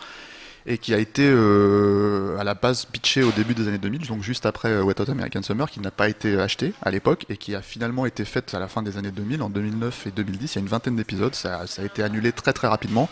Et 0.68 0.78
qui 0.78 0.94
a 0.94 0.98
été 0.98 1.24
euh, 1.26 2.38
à 2.38 2.44
la 2.44 2.54
base 2.54 2.86
pitché 2.86 3.24
au 3.24 3.32
début 3.32 3.54
des 3.54 3.70
années 3.70 3.78
2000, 3.78 4.06
donc 4.08 4.22
juste 4.22 4.46
après 4.46 4.70
euh, 4.70 4.84
Wet 4.84 5.00
Hot 5.00 5.10
American 5.10 5.42
Summer, 5.42 5.72
qui 5.72 5.80
n'a 5.80 5.92
pas 5.92 6.10
été 6.10 6.38
acheté 6.38 6.74
à 6.84 6.92
l'époque 6.92 7.26
et 7.30 7.38
qui 7.38 7.56
a 7.56 7.62
finalement 7.62 8.06
été 8.06 8.26
faite 8.26 8.54
à 8.54 8.60
la 8.60 8.68
fin 8.68 8.84
des 8.84 8.98
années 8.98 9.12
2000, 9.12 9.42
en 9.42 9.50
2009 9.50 10.08
et 10.08 10.12
2010. 10.12 10.54
Il 10.54 10.56
y 10.56 10.60
a 10.60 10.62
une 10.62 10.68
vingtaine 10.68 10.98
d'épisodes, 10.98 11.34
ça, 11.34 11.66
ça, 11.68 11.82
a 11.82 11.86
été 11.86 12.04
annulé 12.04 12.34
très 12.34 12.52
très 12.52 12.68
rapidement. 12.68 13.10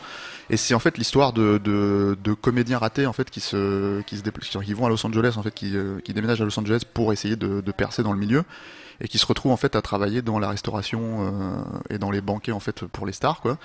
Et 0.50 0.58
c'est 0.58 0.74
en 0.74 0.80
fait 0.80 0.98
l'histoire 0.98 1.32
de, 1.32 1.58
de, 1.58 2.18
de, 2.22 2.34
comédiens 2.34 2.78
ratés 2.78 3.08
en 3.08 3.14
fait 3.14 3.32
qui 3.32 3.40
se 3.40 4.02
qui 4.02 4.18
se 4.18 4.24
qui 4.60 4.74
vont 4.74 4.86
à 4.86 4.90
Los 4.90 5.04
Angeles 5.06 5.36
en 5.38 5.44
fait 5.44 5.54
qui, 5.54 5.76
euh, 5.76 6.00
qui 6.02 6.14
déménagent 6.14 6.42
à 6.42 6.46
Los 6.46 6.60
Angeles 6.60 6.82
pour 6.94 7.14
essayer 7.14 7.36
de, 7.36 7.62
de, 7.62 7.72
percer 7.72 8.04
dans 8.04 8.14
le 8.14 8.20
milieu 8.20 8.44
et 9.02 9.08
qui 9.08 9.18
se 9.18 9.26
retrouvent 9.26 9.54
en 9.54 9.58
fait 9.58 9.76
à 9.76 9.82
travailler 9.82 10.22
dans 10.22 10.38
la 10.38 10.50
restauration 10.50 11.02
euh, 11.26 11.64
et 11.90 11.98
dans 11.98 12.12
les 12.12 12.22
banquets 12.22 12.52
en 12.52 12.60
fait 12.60 12.86
pour 12.86 13.08
les 13.08 13.14
stars 13.14 13.42
quoi. 13.42 13.58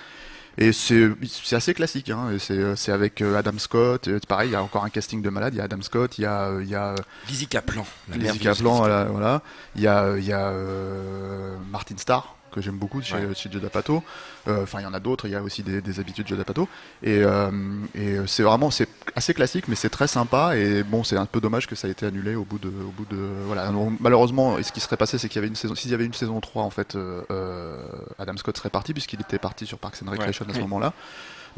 Et 0.57 0.73
c'est 0.73 1.09
assez 1.53 1.73
classique, 1.73 2.09
hein. 2.09 2.37
c'est 2.39 2.91
avec 2.91 3.21
euh, 3.21 3.37
Adam 3.37 3.57
Scott, 3.57 4.09
pareil, 4.27 4.49
il 4.49 4.53
y 4.53 4.55
a 4.55 4.61
encore 4.61 4.83
un 4.83 4.89
casting 4.89 5.21
de 5.21 5.29
malade, 5.29 5.53
il 5.53 5.57
y 5.57 5.61
a 5.61 5.63
Adam 5.63 5.81
Scott, 5.81 6.17
il 6.17 6.23
y 6.23 6.25
a... 6.25 6.51
Il 6.61 6.69
y 6.69 6.75
a 6.75 6.93
Lizzie 7.29 7.47
Kaplan. 7.47 7.85
Lizzie 8.13 8.39
Kaplan, 8.39 8.75
voilà, 8.75 9.05
voilà. 9.05 9.41
Il 9.75 9.81
y 9.81 9.87
a, 9.87 10.17
il 10.17 10.25
y 10.25 10.33
a 10.33 10.49
euh, 10.49 11.55
Martin 11.71 11.95
Starr, 11.97 12.35
que 12.51 12.61
j'aime 12.61 12.77
beaucoup 12.77 13.01
chez, 13.01 13.15
ouais. 13.15 13.33
chez. 13.33 13.49
Euh, 13.49 14.63
Enfin, 14.63 14.79
il 14.79 14.83
y 14.83 14.85
en 14.85 14.93
a 14.93 14.99
d'autres. 14.99 15.27
Il 15.27 15.31
y 15.31 15.35
a 15.35 15.41
aussi 15.41 15.63
des, 15.63 15.81
des 15.81 15.99
habitudes 15.99 16.25
de 16.25 16.29
Joe 16.29 16.37
D'Apato. 16.37 16.67
Et, 17.03 17.19
euh, 17.23 17.51
et 17.95 18.17
c'est 18.27 18.43
vraiment, 18.43 18.71
c'est 18.71 18.87
assez 19.15 19.33
classique, 19.33 19.67
mais 19.67 19.75
c'est 19.75 19.89
très 19.89 20.07
sympa. 20.07 20.55
Et 20.55 20.83
bon, 20.83 21.03
c'est 21.03 21.17
un 21.17 21.25
peu 21.25 21.41
dommage 21.41 21.67
que 21.67 21.75
ça 21.75 21.87
ait 21.87 21.91
été 21.91 22.05
annulé 22.05 22.35
au 22.35 22.43
bout 22.43 22.59
de, 22.59 22.67
au 22.67 22.91
bout 22.91 23.05
de, 23.09 23.17
voilà. 23.45 23.67
Alors, 23.67 23.91
malheureusement, 23.99 24.61
ce 24.61 24.71
qui 24.71 24.79
serait 24.79 24.97
passé, 24.97 25.17
c'est 25.17 25.29
qu'il 25.29 25.37
y 25.37 25.39
avait 25.39 25.47
une 25.47 25.55
saison. 25.55 25.75
S'il 25.75 25.91
y 25.91 25.93
avait 25.93 26.05
une 26.05 26.13
saison 26.13 26.39
3, 26.39 26.63
en 26.63 26.69
fait, 26.69 26.95
euh, 26.95 27.75
Adam 28.19 28.37
Scott 28.37 28.57
serait 28.57 28.69
parti 28.69 28.93
puisqu'il 28.93 29.21
était 29.21 29.39
parti 29.39 29.65
sur 29.65 29.77
Parks 29.77 30.01
and 30.05 30.11
Recreation 30.11 30.45
ouais. 30.45 30.51
à 30.51 30.55
ce 30.55 30.59
moment-là. 30.61 30.93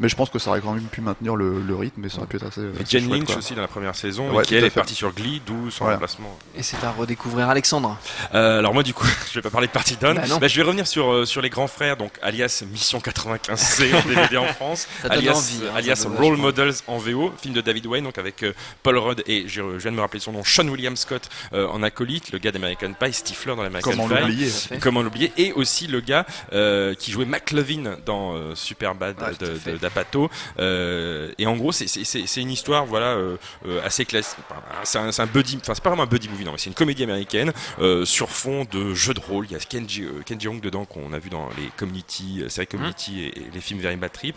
Mais 0.00 0.08
je 0.08 0.16
pense 0.16 0.30
que 0.30 0.38
ça 0.38 0.50
aurait 0.50 0.60
quand 0.60 0.72
même 0.72 0.82
pu 0.84 1.00
maintenir 1.00 1.36
le, 1.36 1.60
le 1.60 1.76
rythme 1.76 2.04
et 2.04 2.08
ça 2.08 2.18
aurait 2.18 2.26
pu 2.26 2.36
être 2.36 2.46
assez. 2.46 2.62
Et 2.62 2.84
Jen 2.88 3.08
Lynch 3.08 3.26
quoi. 3.26 3.36
aussi 3.36 3.54
dans 3.54 3.62
la 3.62 3.68
première 3.68 3.94
saison, 3.94 4.32
ouais, 4.32 4.44
qui 4.44 4.54
elle 4.54 4.64
est 4.64 4.70
partie 4.70 4.94
sur 4.94 5.12
Glee, 5.12 5.40
d'où 5.46 5.70
son 5.70 5.84
voilà. 5.84 5.96
remplacement. 5.96 6.36
Et 6.56 6.62
c'est 6.62 6.82
à 6.84 6.90
redécouvrir 6.90 7.48
Alexandre. 7.48 7.96
Euh, 8.34 8.58
alors 8.58 8.74
moi 8.74 8.82
du 8.82 8.94
coup, 8.94 9.06
je 9.30 9.34
vais 9.34 9.42
pas 9.42 9.50
parler 9.50 9.68
de 9.68 9.72
Party 9.72 9.96
Down, 9.96 10.16
bah 10.16 10.38
bah, 10.40 10.48
je 10.48 10.56
vais 10.56 10.62
revenir 10.62 10.86
sur 10.86 11.10
euh, 11.12 11.24
sur 11.24 11.40
les 11.40 11.50
grands 11.50 11.68
frères, 11.68 11.96
donc 11.96 12.12
alias 12.22 12.64
Mission 12.70 12.98
95C 12.98 13.94
en 13.94 14.02
DVD 14.08 14.36
en 14.36 14.46
France, 14.46 14.88
alias, 15.08 15.32
envie, 15.32 15.66
hein, 15.66 15.72
alias 15.76 16.06
Role 16.18 16.36
Models 16.36 16.74
en 16.86 16.98
VO, 16.98 17.32
film 17.40 17.54
de 17.54 17.60
David 17.60 17.86
Wayne, 17.86 18.04
donc 18.04 18.18
avec 18.18 18.42
euh, 18.42 18.52
Paul 18.82 18.98
Rudd 18.98 19.22
et 19.26 19.46
je, 19.46 19.62
je, 19.62 19.78
viens 19.78 19.90
de 19.90 19.96
me 19.96 20.00
rappeler 20.00 20.20
son 20.20 20.32
nom, 20.32 20.42
Sean 20.44 20.66
William 20.68 20.96
Scott 20.96 21.28
euh, 21.52 21.68
en 21.68 21.82
acolyte, 21.82 22.32
le 22.32 22.38
gars 22.38 22.52
d'American 22.52 22.92
Pie, 22.92 23.12
Stifler 23.12 23.56
dans 23.56 23.62
l'American 23.62 23.90
Pie. 23.90 23.96
Comment 23.96 24.08
l'oublier 24.08 24.50
Comment 24.80 25.02
l'oublier 25.02 25.32
Et 25.36 25.52
aussi 25.52 25.86
le 25.86 26.00
gars 26.00 26.26
qui 26.98 27.12
jouait 27.12 27.26
McLovin 27.26 27.96
dans 28.04 28.54
Superbad 28.54 29.16
ouais, 29.20 29.83
d'Apato. 29.84 30.30
Euh, 30.58 31.32
et 31.38 31.46
en 31.46 31.56
gros, 31.56 31.72
c'est 31.72 32.40
une 32.40 32.50
histoire, 32.50 32.86
voilà, 32.86 33.14
euh, 33.14 33.36
assez 33.84 34.04
classique. 34.04 34.38
C'est 34.82 34.98
un, 34.98 35.10
un, 35.16 35.26
buddy, 35.26 35.58
enfin 35.60 35.74
c'est 35.74 35.82
pas 35.82 35.90
vraiment 35.90 36.04
un 36.04 36.06
buddy 36.06 36.28
movie, 36.28 36.44
non, 36.44 36.54
c'est 36.56 36.70
une 36.70 36.74
comédie 36.74 37.02
américaine 37.02 37.52
euh, 37.80 38.04
sur 38.04 38.30
fond 38.30 38.66
de 38.70 38.94
jeux 38.94 39.14
de 39.14 39.20
rôle. 39.20 39.46
Il 39.46 39.52
y 39.52 39.56
a 39.56 39.58
Kenji, 39.58 40.06
Kenji 40.26 40.48
Hong 40.48 40.60
dedans 40.60 40.84
qu'on 40.84 41.12
a 41.12 41.18
vu 41.18 41.30
dans 41.30 41.48
les 41.58 41.68
Community, 41.76 42.44
séries 42.48 42.66
Community 42.66 43.12
mmh. 43.12 43.18
et, 43.18 43.26
et, 43.26 43.50
les 43.52 43.60
films 43.60 43.80
Very 43.80 43.96
Bad 43.96 44.12
Trip. 44.12 44.36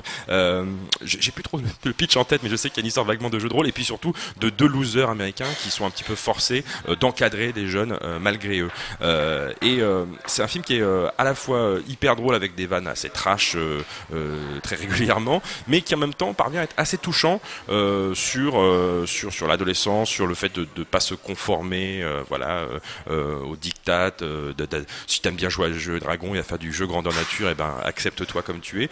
J'ai 1.04 1.32
plus 1.32 1.44
trop 1.44 1.60
le 1.84 1.94
pitch 1.94 2.18
en 2.18 2.26
tête, 2.26 2.44
mais 2.44 2.50
je 2.50 2.56
sais 2.56 2.70
qu'il 2.70 2.78
y 2.78 2.82
a 2.82 2.84
une 2.84 2.88
histoire 2.88 3.06
vaguement 3.06 3.30
de 3.30 3.40
jeux 3.40 3.50
de 3.50 3.54
rôle 3.54 3.68
et 3.68 3.72
puis 3.72 3.86
surtout 3.86 4.14
de 4.40 4.50
deux 4.50 4.68
losers 4.68 5.10
américains 5.10 5.50
qui 5.62 5.70
sont 5.70 5.86
un 5.86 5.90
petit 5.90 6.04
peu 6.04 6.16
forcés 6.16 6.64
d'encadrer 7.00 7.54
des 7.54 7.68
jeunes 7.68 7.98
malgré 8.20 8.60
eux. 8.60 8.72
et 9.62 9.80
c'est 10.26 10.44
un 10.44 10.48
film 10.48 10.64
qui 10.64 10.76
est 10.76 10.84
à 11.18 11.24
la 11.24 11.36
fois 11.36 11.78
hyper 11.88 12.16
drôle 12.16 12.36
avec 12.36 12.56
des 12.56 12.66
vannes 12.66 12.88
assez 12.88 13.10
trash 13.10 13.56
très 14.64 14.76
régulièrement, 14.76 15.37
mais 15.68 15.82
qui 15.82 15.96
en 15.96 15.98
même 15.98 16.14
temps 16.14 16.34
parvient 16.34 16.62
à 16.62 16.64
être 16.64 16.76
assez 16.78 16.98
touchant 16.98 17.42
euh, 17.70 18.14
sur 18.14 18.60
euh, 18.60 19.06
sur 19.06 19.34
sur 19.34 19.48
l'adolescence, 19.48 20.10
sur 20.10 20.28
le 20.28 20.36
fait 20.36 20.54
de 20.54 20.68
ne 20.78 20.84
pas 20.84 21.00
se 21.00 21.14
conformer, 21.14 22.02
euh, 22.04 22.24
voilà, 22.28 22.66
au 23.10 23.56
diktat. 23.56 24.12
De, 24.20 24.54
de, 24.58 24.68
si 25.06 25.22
t'aimes 25.22 25.36
bien 25.36 25.50
jouer 25.50 25.68
à 25.68 25.72
jeu 25.72 26.00
dragon 26.00 26.36
et 26.36 26.40
à 26.40 26.44
faire 26.44 26.58
du 26.58 26.72
jeu 26.74 26.86
grandeur 26.86 27.14
nature, 27.14 27.50
et 27.50 27.56
ben 27.56 27.76
accepte-toi 27.84 28.42
comme 28.42 28.60
tu 28.60 28.84
es. 28.84 28.90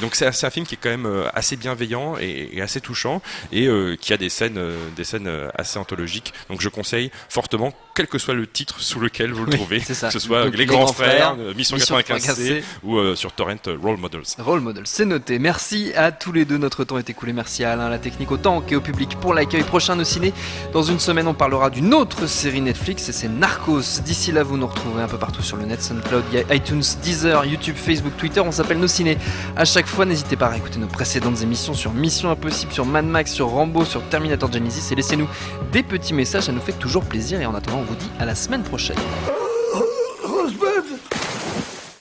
donc 0.00 0.14
c'est 0.14 0.26
un 0.26 0.50
film 0.50 0.66
qui 0.66 0.74
est 0.74 0.78
quand 0.80 0.90
même 0.90 1.24
assez 1.34 1.56
bienveillant 1.56 2.16
et, 2.18 2.50
et 2.52 2.62
assez 2.62 2.80
touchant 2.80 3.22
et 3.52 3.68
qui 4.00 4.12
a 4.12 4.16
des 4.16 4.28
scènes 4.28 4.60
des 4.96 5.04
scènes 5.04 5.30
assez 5.54 5.78
anthologiques. 5.78 6.32
Donc 6.48 6.60
je 6.60 6.68
conseille 6.68 7.10
fortement, 7.28 7.72
quel 7.94 8.06
que 8.06 8.18
soit 8.18 8.34
le 8.34 8.46
titre 8.46 8.80
sous 8.80 9.00
lequel 9.00 9.32
vous 9.32 9.44
le 9.44 9.52
trouvez, 9.52 9.78
oui, 9.78 9.84
que 9.84 9.94
ce 9.94 10.18
soit 10.18 10.44
donc, 10.44 10.56
les, 10.56 10.66
grands, 10.66 10.84
grands 10.84 10.92
frères, 10.92 11.34
frères 11.34 11.54
Mission 11.54 11.76
95C 11.76 12.62
ou 12.82 13.14
sur 13.14 13.32
Torrent 13.32 13.56
Role 13.80 13.98
Models. 13.98 14.22
Role 14.38 14.60
Models, 14.60 14.86
c'est 14.86 15.04
noté. 15.04 15.38
Merci 15.38 15.57
à 15.96 16.12
tous 16.12 16.32
les 16.32 16.44
deux. 16.44 16.56
Notre 16.56 16.84
temps 16.84 16.98
est 16.98 17.10
écoulé. 17.10 17.32
Merci 17.32 17.64
à 17.64 17.72
Alain, 17.72 17.88
la 17.88 17.98
technique, 17.98 18.30
autant 18.30 18.62
et 18.68 18.76
au 18.76 18.80
public 18.80 19.16
pour 19.20 19.34
l'accueil. 19.34 19.62
Prochain 19.64 19.96
nos 19.96 20.04
ciné. 20.04 20.32
Dans 20.72 20.82
une 20.82 21.00
semaine, 21.00 21.26
on 21.26 21.34
parlera 21.34 21.68
d'une 21.68 21.94
autre 21.94 22.26
série 22.26 22.60
Netflix 22.60 23.08
et 23.08 23.12
c'est 23.12 23.28
Narcos. 23.28 24.00
D'ici 24.04 24.30
là, 24.30 24.44
vous 24.44 24.56
nous 24.56 24.66
retrouverez 24.66 25.02
un 25.02 25.08
peu 25.08 25.18
partout 25.18 25.42
sur 25.42 25.56
le 25.56 25.64
net, 25.64 25.82
SoundCloud, 25.82 26.24
iTunes, 26.50 26.82
Deezer, 27.02 27.44
YouTube, 27.44 27.76
Facebook, 27.76 28.16
Twitter. 28.16 28.40
On 28.40 28.52
s'appelle 28.52 28.78
Nos 28.78 28.86
Ciné. 28.86 29.18
À 29.56 29.64
chaque 29.64 29.86
fois, 29.86 30.04
n'hésitez 30.04 30.36
pas 30.36 30.46
à 30.46 30.56
écouter 30.56 30.78
nos 30.78 30.86
précédentes 30.86 31.42
émissions 31.42 31.74
sur 31.74 31.92
Mission 31.92 32.30
Impossible, 32.30 32.72
sur 32.72 32.86
Mad 32.86 33.04
Max, 33.04 33.32
sur 33.32 33.48
Rambo, 33.48 33.84
sur 33.84 34.02
Terminator 34.08 34.52
Genesis 34.52 34.92
et 34.92 34.94
laissez-nous 34.94 35.28
des 35.72 35.82
petits 35.82 36.14
messages. 36.14 36.44
Ça 36.44 36.52
nous 36.52 36.60
fait 36.60 36.72
toujours 36.72 37.04
plaisir. 37.04 37.40
Et 37.40 37.46
en 37.46 37.54
attendant, 37.54 37.78
on 37.78 37.82
vous 37.82 37.96
dit 37.96 38.10
à 38.20 38.24
la 38.24 38.36
semaine 38.36 38.62
prochaine. 38.62 38.96